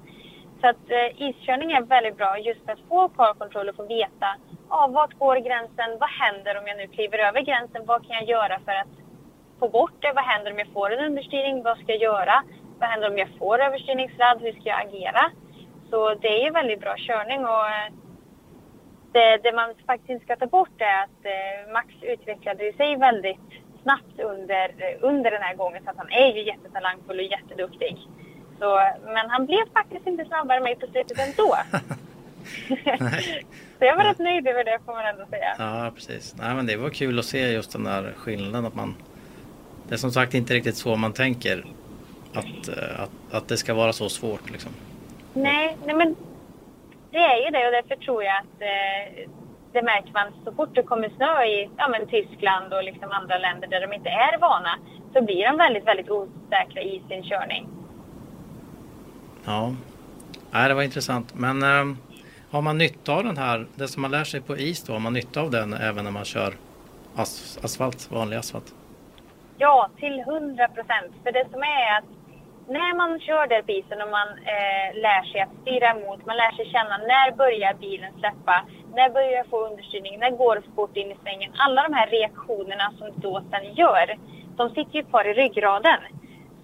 Så 0.60 0.68
att 0.68 0.90
eh, 0.90 1.22
iskörning 1.28 1.72
är 1.72 1.82
väldigt 1.82 2.16
bra 2.16 2.38
just 2.38 2.64
för 2.64 2.72
att 2.72 2.88
få 2.88 3.08
parkontroll 3.08 3.68
och 3.68 3.76
få 3.76 3.86
veta 3.86 4.36
ah, 4.68 4.86
vart 4.86 5.18
går 5.18 5.36
gränsen, 5.36 5.98
vad 6.00 6.10
händer 6.10 6.58
om 6.58 6.66
jag 6.66 6.76
nu 6.76 6.86
kliver 6.86 7.18
över 7.18 7.40
gränsen, 7.40 7.82
vad 7.86 8.06
kan 8.06 8.16
jag 8.16 8.28
göra 8.28 8.60
för 8.64 8.72
att 8.72 8.94
få 9.58 9.68
bort 9.68 9.96
det, 10.00 10.12
vad 10.12 10.24
händer 10.24 10.52
om 10.52 10.58
jag 10.58 10.68
får 10.68 10.92
en 10.92 11.06
understyrning, 11.06 11.62
vad 11.62 11.78
ska 11.78 11.92
jag 11.92 12.02
göra, 12.02 12.42
vad 12.78 12.88
händer 12.88 13.10
om 13.10 13.18
jag 13.18 13.28
får 13.38 13.58
överstyrningsradd, 13.62 14.40
hur 14.40 14.52
ska 14.52 14.68
jag 14.68 14.80
agera? 14.86 15.30
Så 15.90 16.14
det 16.14 16.28
är 16.28 16.44
ju 16.44 16.50
väldigt 16.50 16.80
bra 16.80 16.94
körning 16.96 17.46
och 17.46 17.66
eh, 17.66 17.92
det, 19.14 19.40
det, 19.42 19.52
man 19.52 19.68
faktiskt 19.86 20.10
inte 20.10 20.24
ska 20.24 20.36
ta 20.36 20.46
bort 20.46 20.80
är 20.92 20.98
att 21.04 21.20
eh, 21.34 21.72
Max 21.72 21.88
utvecklade 22.02 22.72
sig 22.72 22.96
väldigt 22.96 23.48
snabbt 23.82 24.16
under, 24.32 24.64
under 25.00 25.30
den 25.30 25.42
här 25.42 25.54
gången 25.54 25.82
så 25.84 25.90
att 25.90 25.96
han 25.96 26.10
är 26.10 26.30
ju 26.36 26.42
jättetalangfull 26.46 27.18
och 27.18 27.24
jätteduktig. 27.24 27.96
Så, 28.58 28.68
men 29.04 29.30
han 29.30 29.46
blev 29.46 29.64
faktiskt 29.72 30.06
inte 30.06 30.24
snabbare 30.24 30.56
än 30.56 30.62
mig 30.62 30.76
på 30.76 30.86
slutet 30.86 31.18
ändå. 31.18 31.56
så 33.78 33.84
jag 33.84 33.96
var 33.96 34.04
rätt 34.04 34.18
nöjd 34.18 34.48
över 34.48 34.64
det 34.64 34.78
får 34.86 34.92
man 34.92 35.06
ändå 35.06 35.26
säga. 35.30 35.54
Ja 35.58 35.90
precis. 35.94 36.34
Nej, 36.38 36.54
men 36.54 36.66
det 36.66 36.76
var 36.76 36.90
kul 36.90 37.18
att 37.18 37.24
se 37.24 37.52
just 37.52 37.72
den 37.72 37.84
där 37.84 38.12
skillnaden 38.16 38.66
att 38.66 38.74
man 38.74 38.94
Det 39.88 39.94
är 39.94 39.98
som 39.98 40.12
sagt 40.12 40.34
inte 40.34 40.54
riktigt 40.54 40.76
så 40.76 40.96
man 40.96 41.12
tänker 41.12 41.64
att, 42.34 42.68
eh, 42.68 43.00
att, 43.00 43.34
att 43.34 43.48
det 43.48 43.56
ska 43.56 43.74
vara 43.74 43.92
så 43.92 44.08
svårt 44.08 44.50
liksom. 44.50 44.72
Nej, 45.34 45.76
nej 45.84 45.96
men 45.96 46.16
det 47.14 47.24
är 47.32 47.44
ju 47.44 47.50
det 47.50 47.66
och 47.66 47.72
därför 47.72 47.96
tror 48.04 48.24
jag 48.24 48.36
att 48.36 48.60
eh, 48.60 49.28
det 49.72 49.82
märker 49.82 50.12
man 50.12 50.26
så 50.44 50.52
fort 50.52 50.74
det 50.74 50.82
kommer 50.82 51.08
snö 51.08 51.44
i 51.44 51.70
ja, 51.76 51.88
men 51.88 52.06
Tyskland 52.06 52.74
och 52.74 52.84
liksom 52.84 53.10
andra 53.10 53.38
länder 53.38 53.68
där 53.68 53.80
de 53.80 53.92
inte 53.92 54.08
är 54.08 54.38
vana 54.38 54.78
så 55.12 55.22
blir 55.22 55.44
de 55.46 55.56
väldigt, 55.56 55.86
väldigt 55.86 56.10
osäkra 56.10 56.82
i 56.82 57.02
sin 57.08 57.22
körning. 57.22 57.68
Ja, 59.44 59.74
Nej, 60.50 60.68
det 60.68 60.74
var 60.74 60.82
intressant. 60.82 61.34
Men 61.34 61.62
eh, 61.62 61.96
har 62.50 62.62
man 62.62 62.78
nytta 62.78 63.12
av 63.12 63.24
den 63.24 63.36
här, 63.36 63.66
det 63.74 63.88
som 63.88 64.02
man 64.02 64.10
lär 64.10 64.24
sig 64.24 64.40
på 64.40 64.56
is 64.56 64.82
då, 64.82 64.92
har 64.92 65.00
man 65.00 65.12
nytta 65.12 65.40
av 65.40 65.50
den 65.50 65.72
även 65.72 66.04
när 66.04 66.10
man 66.10 66.24
kör 66.24 66.54
as 67.16 67.58
asfalt, 67.62 68.10
vanlig 68.10 68.36
asfalt? 68.36 68.74
Ja, 69.58 69.90
till 69.96 70.22
hundra 70.26 70.68
procent. 70.68 71.12
För 71.22 71.32
det 71.32 71.46
som 71.52 71.62
är 71.62 71.98
att 71.98 72.04
när 72.68 72.94
man 72.96 73.20
kör 73.20 73.46
där 73.46 73.62
bilen 73.62 74.02
och 74.02 74.10
man 74.10 74.28
eh, 74.28 74.88
lär 75.04 75.22
sig 75.22 75.40
att 75.40 75.56
styra 75.62 75.90
emot, 75.90 76.26
man 76.26 76.36
lär 76.36 76.52
sig 76.56 76.66
känna 76.66 76.96
när 76.96 77.32
börjar 77.32 77.74
bilen 77.74 78.12
släppa, 78.18 78.64
när 78.94 79.10
börjar 79.10 79.30
jag 79.30 79.46
få 79.46 79.66
understyrning, 79.66 80.18
när 80.18 80.30
går 80.30 80.54
det 80.56 80.62
fort 80.76 80.96
in 80.96 81.10
i 81.10 81.16
svängen. 81.22 81.52
Alla 81.56 81.82
de 81.82 81.92
här 81.94 82.06
reaktionerna 82.06 82.92
som 82.98 83.08
då 83.16 83.42
sen 83.50 83.74
gör, 83.74 84.16
de 84.56 84.68
sitter 84.68 84.94
ju 84.94 85.04
kvar 85.04 85.24
i 85.24 85.32
ryggraden. 85.32 86.00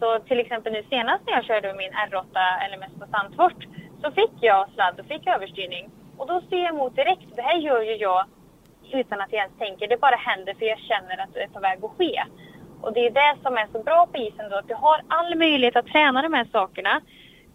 Så 0.01 0.19
till 0.19 0.41
exempel 0.41 0.73
nu 0.73 0.83
senast 0.91 1.27
när 1.27 1.33
jag 1.33 1.45
körde 1.45 1.75
min 1.75 1.93
R8 1.93 2.37
LMS 2.73 2.93
på 3.01 3.07
Sandfort 3.13 3.67
så 4.03 4.11
fick 4.11 4.33
jag 4.41 4.69
sladd 4.71 5.01
och 5.01 5.07
fick 5.07 5.27
överstyrning. 5.27 5.91
Och 6.17 6.27
då 6.27 6.41
ser 6.41 6.57
jag 6.57 6.75
emot 6.75 6.97
direkt. 6.97 7.37
Det 7.37 7.43
här 7.43 7.59
gör 7.59 7.83
ju 7.83 7.97
jag 7.97 8.25
utan 8.93 9.21
att 9.21 9.33
jag 9.33 9.41
ens 9.41 9.59
tänker. 9.59 9.89
Det 9.89 10.01
bara 10.01 10.17
händer 10.17 10.55
för 10.55 10.67
jag 10.67 10.79
känner 10.79 11.19
att 11.23 11.35
det 11.35 11.43
är 11.43 11.49
på 11.49 11.61
väg 11.61 11.85
att 11.85 11.91
ske. 11.99 12.23
Och 12.83 12.93
det 12.93 13.07
är 13.07 13.11
det 13.11 13.37
som 13.43 13.57
är 13.57 13.67
så 13.73 13.83
bra 13.83 14.09
på 14.13 14.19
isen 14.19 14.51
då, 14.51 14.57
att 14.57 14.69
du 14.69 14.75
har 14.75 15.01
all 15.09 15.39
möjlighet 15.39 15.77
att 15.77 15.87
träna 15.87 16.23
de 16.23 16.33
här 16.33 16.49
sakerna 16.53 17.01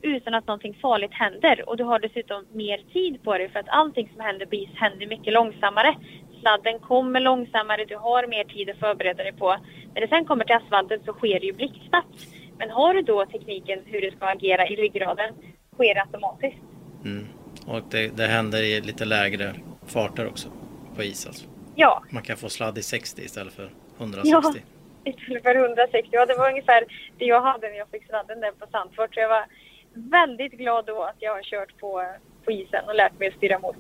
utan 0.02 0.34
att 0.34 0.48
någonting 0.48 0.78
farligt 0.82 1.14
händer. 1.14 1.70
Och 1.70 1.78
du 1.78 1.84
har 1.84 2.00
dessutom 2.00 2.46
mer 2.52 2.78
tid 2.94 3.24
på 3.24 3.38
dig 3.38 3.50
för 3.50 3.60
att 3.60 3.70
allting 3.70 4.10
som 4.14 4.20
händer 4.20 4.46
på 4.46 4.56
is 4.56 4.70
händer 4.76 5.08
mycket 5.08 5.34
långsammare. 5.34 5.96
Sladden 6.40 6.80
kommer 6.80 7.20
långsammare, 7.20 7.86
du 7.86 7.98
har 7.98 8.28
mer 8.28 8.44
tid 8.44 8.70
att 8.70 8.78
förbereda 8.78 9.24
dig 9.24 9.34
på. 9.34 9.58
När 9.94 10.02
det 10.02 10.08
sen 10.08 10.26
kommer 10.26 10.46
till 10.46 10.56
asfalten 10.56 11.00
så 11.06 11.14
sker 11.14 11.40
det 11.40 11.46
ju 11.46 11.54
blixtsnabbt. 11.54 12.28
Men 12.58 12.70
har 12.70 12.94
du 12.94 13.02
då 13.02 13.26
tekniken 13.26 13.80
hur 13.86 14.02
du 14.02 14.12
ska 14.12 14.26
agera 14.26 14.68
i 14.68 14.76
ryggraden 14.76 15.34
sker 15.74 15.96
det 15.96 16.02
automatiskt. 16.02 16.62
Mm. 17.06 17.28
Och 17.68 17.82
det, 17.92 18.18
det 18.18 18.28
händer 18.28 18.64
i 18.64 18.82
lite 18.82 19.06
lägre 19.06 19.54
farter 19.86 20.28
också 20.28 20.50
på 20.96 21.04
is 21.04 21.28
alltså? 21.28 21.46
Ja. 21.76 22.04
Man 22.10 22.24
kan 22.24 22.38
få 22.38 22.50
sladd 22.50 22.78
i 22.78 22.84
60 22.84 23.22
istället 23.22 23.54
för 23.54 23.70
160? 24.00 24.30
Ja, 24.32 24.75
istället 25.06 25.44
för 25.44 25.56
160. 25.56 26.10
Ja, 26.12 26.26
det 26.26 26.36
var 26.36 26.50
ungefär 26.50 26.84
det 27.18 27.26
jag 27.26 27.42
hade 27.42 27.70
när 27.70 27.78
jag 27.78 27.90
fick 27.90 28.06
sladden 28.06 28.40
där 28.40 28.52
på 28.52 28.68
Sandfort. 28.72 29.14
Så 29.14 29.20
jag 29.20 29.30
var 29.30 29.46
väldigt 29.94 30.54
glad 30.54 30.86
då 30.86 31.04
att 31.04 31.16
jag 31.20 31.36
har 31.36 31.42
kört 31.42 31.80
på, 31.80 32.06
på 32.46 32.52
isen 32.52 32.86
och 32.88 32.96
lärt 32.96 33.20
mig 33.20 33.28
att 33.28 33.34
styra 33.34 33.60
mot. 33.60 33.78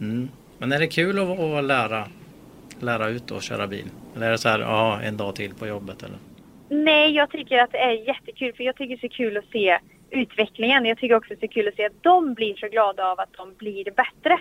Mm. 0.00 0.28
Men 0.58 0.72
är 0.72 0.78
det 0.78 0.86
kul 0.86 1.18
att, 1.18 1.40
att 1.40 1.64
lära, 1.64 2.08
lära 2.80 3.08
ut 3.08 3.30
och 3.30 3.42
köra 3.42 3.66
bil? 3.66 3.88
Eller 4.16 4.26
är 4.26 4.30
det 4.30 4.38
så 4.38 4.48
här, 4.48 4.58
ja, 4.58 5.00
en 5.02 5.16
dag 5.16 5.36
till 5.36 5.54
på 5.54 5.66
jobbet 5.66 6.02
eller? 6.02 6.18
Nej, 6.68 7.12
jag 7.12 7.30
tycker 7.30 7.58
att 7.58 7.72
det 7.72 7.78
är 7.78 7.92
jättekul 8.08 8.52
för 8.56 8.64
jag 8.64 8.76
tycker 8.76 8.96
det 8.96 9.06
är 9.06 9.08
så 9.08 9.16
kul 9.16 9.36
att 9.36 9.50
se 9.52 9.78
utvecklingen. 10.10 10.84
Jag 10.84 10.98
tycker 10.98 11.14
också 11.14 11.34
att 11.34 11.40
det 11.40 11.46
är 11.46 11.48
kul 11.48 11.68
att 11.68 11.76
se 11.76 11.86
att 11.86 12.02
de 12.02 12.34
blir 12.34 12.56
så 12.56 12.68
glada 12.68 13.06
av 13.06 13.20
att 13.20 13.32
de 13.32 13.54
blir 13.54 13.84
bättre. 13.84 14.38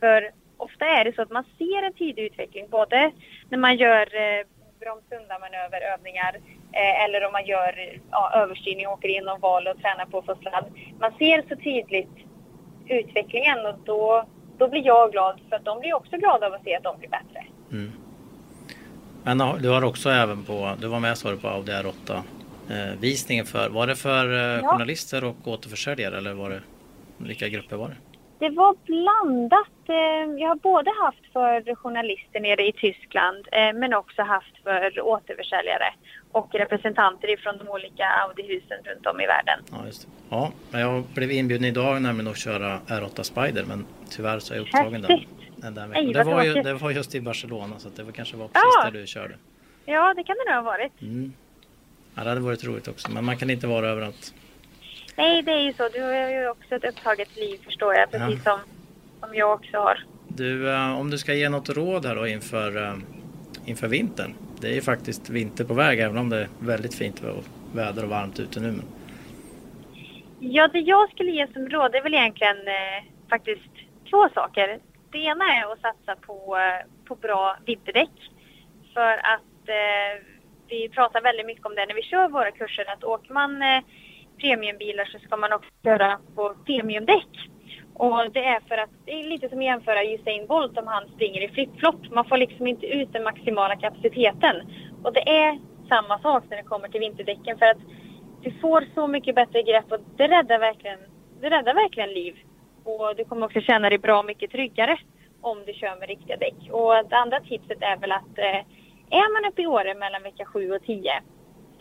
För 0.00 0.30
ofta 0.56 0.84
är 0.84 1.04
det 1.04 1.14
så 1.14 1.22
att 1.22 1.30
man 1.30 1.44
ser 1.58 1.82
en 1.82 1.92
tidig 1.92 2.22
utveckling 2.22 2.66
både 2.70 3.10
när 3.48 3.58
man 3.58 3.76
gör 3.76 4.06
eh, 4.76 4.80
bromsundanmanöverövningar 4.80 6.34
eh, 6.72 7.04
eller 7.04 7.26
om 7.26 7.32
man 7.32 7.46
gör 7.46 8.00
ja, 8.10 8.32
överstyrning, 8.34 8.86
åker 8.86 9.08
in 9.08 9.28
och 9.28 9.40
val 9.40 9.66
och 9.66 9.78
tränar 9.82 10.06
på 10.06 10.18
att 10.18 10.26
få 10.26 10.34
sladd. 10.34 10.64
Man 11.00 11.12
ser 11.18 11.42
så 11.48 11.56
tydligt 11.56 12.16
utvecklingen 12.88 13.66
och 13.66 13.78
då, 13.84 14.24
då 14.58 14.68
blir 14.68 14.86
jag 14.86 15.12
glad 15.12 15.40
för 15.48 15.56
att 15.56 15.64
de 15.64 15.80
blir 15.80 15.94
också 15.94 16.16
glada 16.16 16.46
av 16.46 16.54
att 16.54 16.64
se 16.64 16.76
att 16.76 16.82
de 16.82 16.98
blir 16.98 17.08
bättre. 17.08 17.44
Mm. 17.72 17.92
Men 19.22 19.38
du 19.62 19.68
har 19.68 19.84
också 19.84 20.10
även 20.10 20.44
på, 20.44 20.72
du 20.80 20.86
var 20.86 21.00
med 21.00 21.18
sa 21.18 21.30
du 21.30 21.36
på 21.36 21.48
Audi 21.48 21.72
R8 21.72 22.22
eh, 22.70 23.00
visningen 23.00 23.46
för, 23.46 23.68
var 23.68 23.86
det 23.86 23.96
för 23.96 24.32
eh, 24.32 24.60
ja. 24.62 24.70
journalister 24.70 25.24
och 25.24 25.36
återförsäljare 25.44 26.18
eller 26.18 26.32
var 26.32 26.50
det, 26.50 26.60
vilka 27.18 27.48
grupper 27.48 27.76
var 27.76 27.88
det? 27.88 27.96
Det 28.38 28.50
var 28.50 28.76
blandat. 28.86 29.68
Eh, 29.88 30.40
jag 30.42 30.48
har 30.48 30.56
både 30.56 30.90
haft 31.04 31.32
för 31.32 31.74
journalister 31.74 32.40
nere 32.40 32.68
i 32.68 32.72
Tyskland 32.72 33.48
eh, 33.52 33.72
men 33.74 33.94
också 33.94 34.22
haft 34.22 34.62
för 34.64 35.00
återförsäljare 35.00 35.94
och 36.32 36.54
representanter 36.54 37.36
från 37.36 37.58
de 37.58 37.68
olika 37.68 38.04
Audi-husen 38.04 38.78
runt 38.84 39.06
om 39.06 39.20
i 39.20 39.26
världen. 39.26 39.60
Ja, 39.72 39.86
just 39.86 40.02
det. 40.02 40.08
ja, 40.30 40.52
jag 40.72 41.04
blev 41.14 41.30
inbjuden 41.30 41.64
idag 41.64 42.02
nämligen 42.02 42.30
att 42.30 42.38
köra 42.38 42.78
R8 42.86 43.22
Spider 43.22 43.64
men 43.64 43.86
tyvärr 44.10 44.38
så 44.38 44.54
är 44.54 44.58
jag 44.58 44.66
upptagen 44.66 45.04
Häftigt. 45.04 45.28
den, 45.56 45.74
den 45.74 45.90
veckan. 45.90 46.12
Det 46.12 46.24
var, 46.24 46.44
ju, 46.44 46.54
det 46.54 46.74
var 46.74 46.90
just 46.90 47.14
i 47.14 47.20
Barcelona 47.20 47.78
så 47.78 47.88
det 47.88 48.02
var 48.02 48.12
kanske 48.12 48.36
var 48.36 48.48
precis 48.48 48.74
ja. 48.78 48.90
där 48.90 49.00
du 49.00 49.06
körde. 49.06 49.34
Ja, 49.84 50.14
det 50.14 50.24
kan 50.24 50.36
det 50.44 50.52
nog 50.52 50.64
ha 50.64 50.70
varit. 50.72 51.02
Mm. 51.02 51.32
Ja, 52.14 52.22
det 52.22 52.28
hade 52.28 52.40
varit 52.40 52.64
roligt 52.64 52.88
också 52.88 53.10
men 53.10 53.24
man 53.24 53.36
kan 53.36 53.50
inte 53.50 53.66
vara 53.66 53.88
överallt. 53.88 54.34
Nej, 55.16 55.42
det 55.42 55.52
är 55.52 55.60
ju 55.60 55.72
så. 55.72 55.88
Du 55.88 56.02
har 56.02 56.30
ju 56.30 56.48
också 56.48 56.74
ett 56.74 56.84
upptaget 56.84 57.36
liv 57.36 57.58
förstår 57.64 57.94
jag, 57.94 58.10
precis 58.10 58.40
ja. 58.44 58.50
som, 58.50 58.60
som 59.20 59.36
jag 59.36 59.52
också 59.52 59.76
har. 59.76 60.04
Du, 60.28 60.68
uh, 60.68 61.00
om 61.00 61.10
du 61.10 61.18
ska 61.18 61.34
ge 61.34 61.48
något 61.48 61.68
råd 61.68 62.06
här 62.06 62.16
då 62.16 62.26
inför, 62.26 62.76
uh, 62.76 62.98
inför 63.64 63.88
vintern. 63.88 64.34
Det 64.60 64.68
är 64.68 64.74
ju 64.74 64.80
faktiskt 64.80 65.30
vinter 65.30 65.64
på 65.64 65.74
väg 65.74 66.00
även 66.00 66.18
om 66.18 66.28
det 66.30 66.36
är 66.36 66.48
väldigt 66.58 66.94
fint 66.94 67.22
väder 67.74 68.02
och 68.02 68.10
varmt 68.10 68.40
ute 68.40 68.60
nu. 68.60 68.66
Men... 68.66 68.84
Ja, 70.40 70.68
det 70.68 70.78
jag 70.78 71.10
skulle 71.10 71.30
ge 71.30 71.46
som 71.52 71.68
råd 71.68 71.94
är 71.94 72.02
väl 72.02 72.14
egentligen 72.14 72.56
eh, 72.68 73.04
faktiskt 73.30 73.70
två 74.10 74.28
saker. 74.34 74.78
Det 75.10 75.18
ena 75.18 75.44
är 75.44 75.72
att 75.72 75.80
satsa 75.80 76.16
på, 76.16 76.56
eh, 76.56 76.86
på 77.04 77.14
bra 77.14 77.56
vinterdäck. 77.66 78.10
För 78.94 79.12
att 79.12 79.68
eh, 79.68 80.22
vi 80.68 80.88
pratar 80.88 81.20
väldigt 81.20 81.46
mycket 81.46 81.66
om 81.66 81.74
det 81.74 81.86
när 81.86 81.94
vi 81.94 82.02
kör 82.02 82.28
våra 82.28 82.50
kurser, 82.50 82.92
att 82.92 83.04
åker 83.04 83.32
man 83.32 83.62
eh, 83.62 83.82
premiumbilar 84.40 85.04
så 85.04 85.18
ska 85.18 85.36
man 85.36 85.52
också 85.52 85.70
köra 85.84 86.18
på 86.34 86.54
premiumdäck. 86.66 87.28
Och 87.94 88.32
det 88.32 88.44
är 88.44 88.60
för 88.68 88.78
att 88.78 88.90
det 89.04 89.12
är 89.12 89.24
lite 89.24 89.48
som 89.48 89.58
att 89.58 89.64
jämföra 89.64 90.04
Usain 90.04 90.46
Bolt 90.46 90.78
om 90.78 90.86
han 90.86 91.08
springer 91.08 91.40
i 91.44 91.48
flipflop. 91.48 92.10
Man 92.10 92.24
får 92.24 92.36
liksom 92.36 92.66
inte 92.66 92.86
ut 92.86 93.12
den 93.12 93.24
maximala 93.24 93.76
kapaciteten. 93.76 94.56
Och 95.04 95.12
det 95.12 95.28
är 95.28 95.58
samma 95.88 96.18
sak 96.18 96.44
när 96.50 96.56
det 96.56 96.62
kommer 96.62 96.88
till 96.88 97.00
vinterdäcken 97.00 97.58
för 97.58 97.66
att 97.66 97.78
du 98.42 98.50
får 98.50 98.84
så 98.94 99.06
mycket 99.06 99.34
bättre 99.34 99.62
grepp 99.62 99.92
och 99.92 99.98
det 100.16 100.28
räddar 100.28 100.58
verkligen, 100.58 100.98
det 101.40 101.50
räddar 101.50 101.74
verkligen 101.74 102.12
liv. 102.12 102.34
Och 102.84 103.16
du 103.16 103.24
kommer 103.24 103.46
också 103.46 103.60
känna 103.60 103.88
dig 103.88 103.98
bra 103.98 104.22
mycket 104.22 104.50
tryggare 104.50 104.98
om 105.40 105.64
du 105.66 105.72
kör 105.72 105.98
med 106.00 106.08
riktiga 106.08 106.36
däck. 106.36 106.70
Och 106.70 106.94
det 107.08 107.16
andra 107.16 107.40
tipset 107.40 107.82
är 107.82 107.96
väl 107.96 108.12
att 108.12 108.38
eh, 108.38 108.60
är 109.10 109.32
man 109.32 109.52
uppe 109.52 109.62
i 109.62 109.66
Åre 109.66 109.94
mellan 109.94 110.22
vecka 110.22 110.44
7 110.44 110.72
och 110.72 110.82
10 110.82 111.22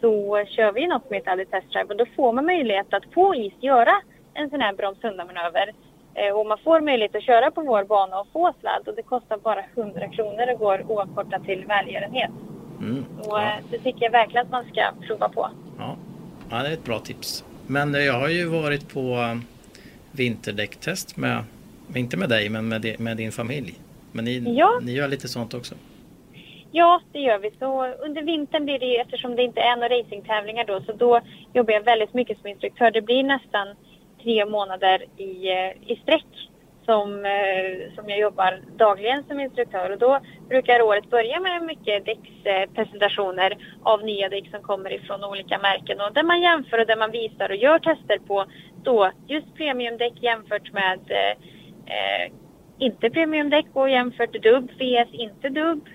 så 0.01 0.43
kör 0.49 0.71
vi 0.71 0.87
något 0.87 1.07
som 1.07 1.15
heter 1.15 1.31
Alley 1.31 1.45
Test 1.45 1.71
Drive 1.71 1.89
och 1.89 1.97
då 1.97 2.05
får 2.15 2.33
man 2.33 2.45
möjlighet 2.45 2.93
att 2.93 3.11
på 3.11 3.35
is 3.35 3.53
göra 3.59 4.01
en 4.33 4.49
sån 4.49 4.61
här 4.61 4.73
bromsundanmanöver. 4.73 5.73
Eh, 6.13 6.37
och 6.37 6.45
man 6.45 6.57
får 6.63 6.81
möjlighet 6.81 7.15
att 7.15 7.23
köra 7.23 7.51
på 7.51 7.61
vår 7.61 7.83
bana 7.83 8.19
och 8.19 8.27
få 8.33 8.53
sladd 8.59 8.87
och 8.87 8.95
det 8.95 9.01
kostar 9.01 9.37
bara 9.37 9.63
100 9.75 10.07
kronor 10.07 10.53
och 10.53 10.59
går 10.59 10.91
oavkortat 10.91 11.45
till 11.45 11.65
välgörenhet. 11.65 12.31
Mm, 12.79 13.05
och 13.19 13.39
ja. 13.39 13.43
Eh, 13.43 13.63
det 13.71 13.77
tycker 13.77 14.03
jag 14.03 14.11
verkligen 14.11 14.45
att 14.45 14.51
man 14.51 14.65
ska 14.71 14.81
prova 15.07 15.29
på. 15.29 15.49
Ja. 15.77 15.95
ja, 16.49 16.63
det 16.63 16.69
är 16.69 16.73
ett 16.73 16.83
bra 16.83 16.99
tips. 16.99 17.45
Men 17.67 17.95
eh, 17.95 18.01
jag 18.01 18.13
har 18.13 18.29
ju 18.29 18.45
varit 18.45 18.93
på 18.93 19.37
vinterdäcktest 20.11 21.17
med, 21.17 21.43
inte 21.95 22.17
med 22.17 22.29
dig, 22.29 22.49
men 22.49 22.67
med, 22.67 22.95
med 22.99 23.17
din 23.17 23.31
familj. 23.31 23.73
Men 24.11 24.25
ni, 24.25 24.55
ja. 24.57 24.79
ni 24.81 24.91
gör 24.91 25.07
lite 25.07 25.27
sånt 25.27 25.53
också? 25.53 25.75
Ja, 26.77 27.01
det 27.11 27.19
gör 27.19 27.39
vi. 27.39 27.51
Så 27.59 27.87
under 27.87 28.21
vintern 28.21 28.65
blir 28.65 28.79
det 28.79 28.99
eftersom 28.99 29.35
det 29.35 29.43
inte 29.43 29.61
är 29.61 29.75
några 29.75 29.89
racingtävlingar 29.89 30.65
då, 30.65 30.81
så 30.81 30.91
då 30.93 31.21
jobbar 31.53 31.73
jag 31.73 31.81
väldigt 31.81 32.13
mycket 32.13 32.37
som 32.39 32.47
instruktör. 32.47 32.91
Det 32.91 33.01
blir 33.01 33.23
nästan 33.23 33.67
tre 34.23 34.45
månader 34.45 35.05
i, 35.17 35.49
eh, 35.51 35.91
i 35.91 35.99
sträck 36.03 36.49
som, 36.85 37.25
eh, 37.25 37.95
som 37.95 38.09
jag 38.09 38.19
jobbar 38.19 38.59
dagligen 38.77 39.23
som 39.23 39.39
instruktör. 39.39 39.89
Och 39.89 39.97
då 39.97 40.19
brukar 40.49 40.81
året 40.81 41.09
börja 41.09 41.39
med 41.39 41.63
mycket 41.63 42.05
däckspresentationer 42.05 43.57
av 43.83 44.03
nya 44.03 44.29
däck 44.29 44.49
som 44.51 44.61
kommer 44.61 44.93
ifrån 44.93 45.23
olika 45.23 45.57
märken 45.59 46.01
och 46.01 46.13
där 46.13 46.23
man 46.23 46.41
jämför 46.41 46.79
och 46.79 46.87
där 46.87 46.97
man 46.97 47.11
visar 47.11 47.49
och 47.49 47.55
gör 47.55 47.79
tester 47.79 48.17
på 48.27 48.45
då 48.83 49.11
just 49.27 49.55
premiumdäck 49.55 50.13
jämfört 50.21 50.73
med 50.73 50.99
eh, 51.07 51.31
eh 51.95 52.31
inte 52.79 53.09
premiumdäck 53.09 53.65
och 53.73 53.89
jämfört 53.89 54.33
dubb, 54.33 54.71
VS 54.79 55.13
inte 55.13 55.49
dubb 55.49 55.89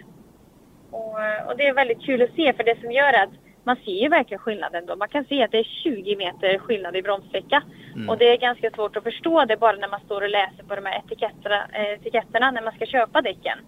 och, 0.90 1.18
och, 1.46 1.57
det 1.57 1.66
är 1.66 1.74
väldigt 1.74 2.03
kul 2.03 2.22
att 2.22 2.35
se 2.37 2.53
för 2.53 2.64
det 2.64 2.81
som 2.81 2.92
gör 2.92 3.12
att 3.22 3.31
man 3.64 3.76
ser 3.85 4.03
ju 4.03 4.09
verkligen 4.09 4.38
skillnaden 4.38 4.87
då. 4.87 4.96
Man 4.96 5.09
kan 5.09 5.24
se 5.24 5.42
att 5.42 5.50
det 5.50 5.59
är 5.59 5.83
20 5.85 6.16
meter 6.16 6.59
skillnad 6.59 6.96
i 6.96 7.03
bromssträcka. 7.03 7.62
Mm. 7.94 8.09
Och 8.09 8.18
det 8.18 8.24
är 8.24 8.37
ganska 8.37 8.70
svårt 8.70 8.96
att 8.96 9.03
förstå 9.05 9.44
det 9.44 9.57
bara 9.57 9.76
när 9.76 9.88
man 9.88 10.00
står 10.00 10.20
och 10.22 10.29
läser 10.31 10.62
på 10.68 10.74
de 10.74 10.87
här 10.87 11.03
etiketterna, 11.05 11.66
etiketterna 11.72 12.50
när 12.50 12.62
man 12.62 12.72
ska 12.72 12.87
köpa 12.87 13.22
däcken. 13.22 13.59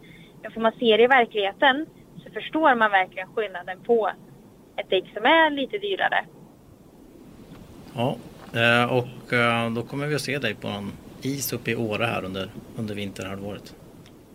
Men 0.43 0.51
får 0.51 0.61
man 0.61 0.73
se 0.73 0.97
det 0.97 1.03
i 1.03 1.07
verkligheten 1.07 1.87
så 2.25 2.31
förstår 2.31 2.75
man 2.75 2.91
verkligen 2.91 3.29
skillnaden 3.35 3.79
på 3.81 4.11
ett 4.77 4.91
däck 4.91 5.05
som 5.15 5.25
är 5.25 5.51
lite 5.51 5.79
dyrare. 5.79 6.25
Ja, 7.95 8.17
eh, 8.55 8.93
och 8.93 9.33
eh, 9.33 9.71
då 9.71 9.83
kommer 9.83 10.07
vi 10.07 10.15
att 10.15 10.21
se 10.21 10.39
dig 10.39 10.55
på 10.55 10.69
någon 10.69 10.93
is 11.23 11.53
uppe 11.53 11.71
i 11.71 11.77
Åre 11.77 12.05
här 12.05 12.25
under, 12.25 12.49
under 12.77 12.95
vinterhalvåret. 12.95 13.75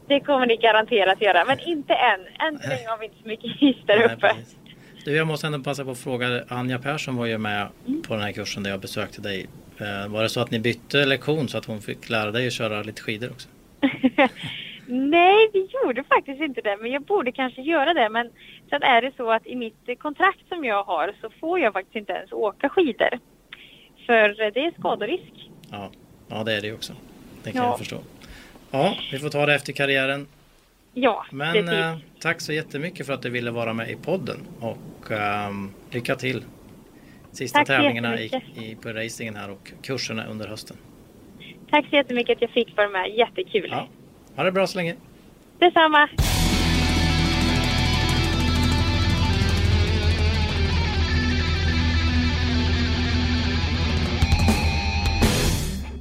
Det 0.08 0.20
kommer 0.20 0.46
ni 0.46 0.58
garanterat 0.58 1.22
göra, 1.22 1.46
men 1.46 1.60
inte 1.60 1.94
än. 1.94 2.48
Än 2.48 2.60
så 2.60 2.70
länge 2.70 2.88
har 2.88 2.98
vi 2.98 3.06
inte 3.06 3.18
så 3.22 3.28
mycket 3.28 3.62
is 3.62 3.76
där 3.86 4.12
uppe. 4.12 4.36
du, 5.06 5.16
jag 5.16 5.28
måste 5.28 5.48
ändå 5.48 5.60
passa 5.60 5.86
på 5.86 5.92
att 5.92 6.00
fråga. 6.00 6.44
Anja 6.48 6.80
Persson 6.80 7.16
var 7.16 7.26
ju 7.26 7.38
med 7.38 7.68
mm. 7.88 8.02
på 8.02 8.14
den 8.14 8.24
här 8.24 8.32
kursen 8.32 8.64
där 8.64 8.72
jag 8.72 8.80
besökte 8.80 9.22
dig. 9.22 9.48
Eh, 9.80 10.12
var 10.12 10.24
det 10.24 10.30
så 10.30 10.42
att 10.42 10.52
ni 10.52 10.60
bytte 10.60 11.06
lektion 11.06 11.48
så 11.48 11.58
att 11.58 11.66
hon 11.66 11.82
fick 11.82 12.10
lära 12.10 12.32
dig 12.32 12.48
att 12.48 12.54
köra 12.54 12.84
lite 12.84 13.02
skidor 13.02 13.30
också? 13.32 13.50
Nej, 14.88 15.50
vi 15.54 15.68
gjorde 15.74 16.04
faktiskt 16.04 16.42
inte 16.42 16.62
det, 16.62 16.78
men 16.82 16.92
jag 16.92 17.02
borde 17.02 17.32
kanske 17.32 17.62
göra 17.62 17.94
det. 17.94 18.10
Men 18.10 18.30
sen 18.70 18.84
är 18.84 19.02
det 19.02 19.12
så 19.18 19.32
att 19.32 19.48
i 19.48 19.56
mitt 19.56 20.00
kontrakt 20.00 20.48
som 20.50 20.66
jag 20.66 20.84
har 20.84 21.16
så 21.22 21.30
får 21.40 21.60
jag 21.60 21.74
faktiskt 21.74 21.96
inte 21.96 22.14
ens 22.14 22.32
åka 22.32 22.70
skidor. 22.70 23.20
För 24.06 24.52
det 24.52 24.66
är 24.66 24.72
skaderisk. 24.80 25.50
Ja, 25.72 25.92
ja 26.28 26.44
det 26.44 26.54
är 26.54 26.62
det 26.62 26.74
också. 26.74 26.94
Det 27.44 27.52
kan 27.52 27.64
ja. 27.64 27.70
jag 27.70 27.78
förstå. 27.78 27.98
Ja, 28.72 28.98
vi 29.12 29.20
får 29.20 29.30
ta 29.30 29.46
det 29.46 29.54
efter 29.56 29.74
karriären. 29.74 30.28
Ja, 30.94 31.26
Men 31.32 31.70
eh, 31.70 31.98
tack 32.20 32.42
så 32.42 32.54
jättemycket 32.54 33.06
för 33.06 33.14
att 33.14 33.22
du 33.22 33.30
ville 33.30 33.52
vara 33.52 33.74
med 33.74 33.92
i 33.92 33.96
podden 33.96 34.38
och 34.60 35.12
eh, 35.12 35.52
lycka 35.92 36.16
till. 36.16 36.44
Sista 37.32 37.60
tack 37.60 37.68
tävlingarna 37.68 38.20
i, 38.20 38.32
i, 38.56 38.76
på 38.82 38.90
racingen 38.90 39.36
här 39.36 39.50
och 39.50 39.72
kurserna 39.82 40.26
under 40.26 40.48
hösten. 40.48 40.78
Tack 41.70 41.86
så 41.90 41.96
jättemycket 41.96 42.36
att 42.38 42.42
jag 42.42 42.52
fick 42.52 42.78
vara 42.78 42.90
med. 42.90 43.10
Jättekul. 43.16 43.68
Ja. 43.72 43.88
Ha 44.36 44.44
det 44.44 44.52
bra 44.52 44.68
så 44.68 44.78
länge. 44.78 44.96
Detsamma. 45.60 46.10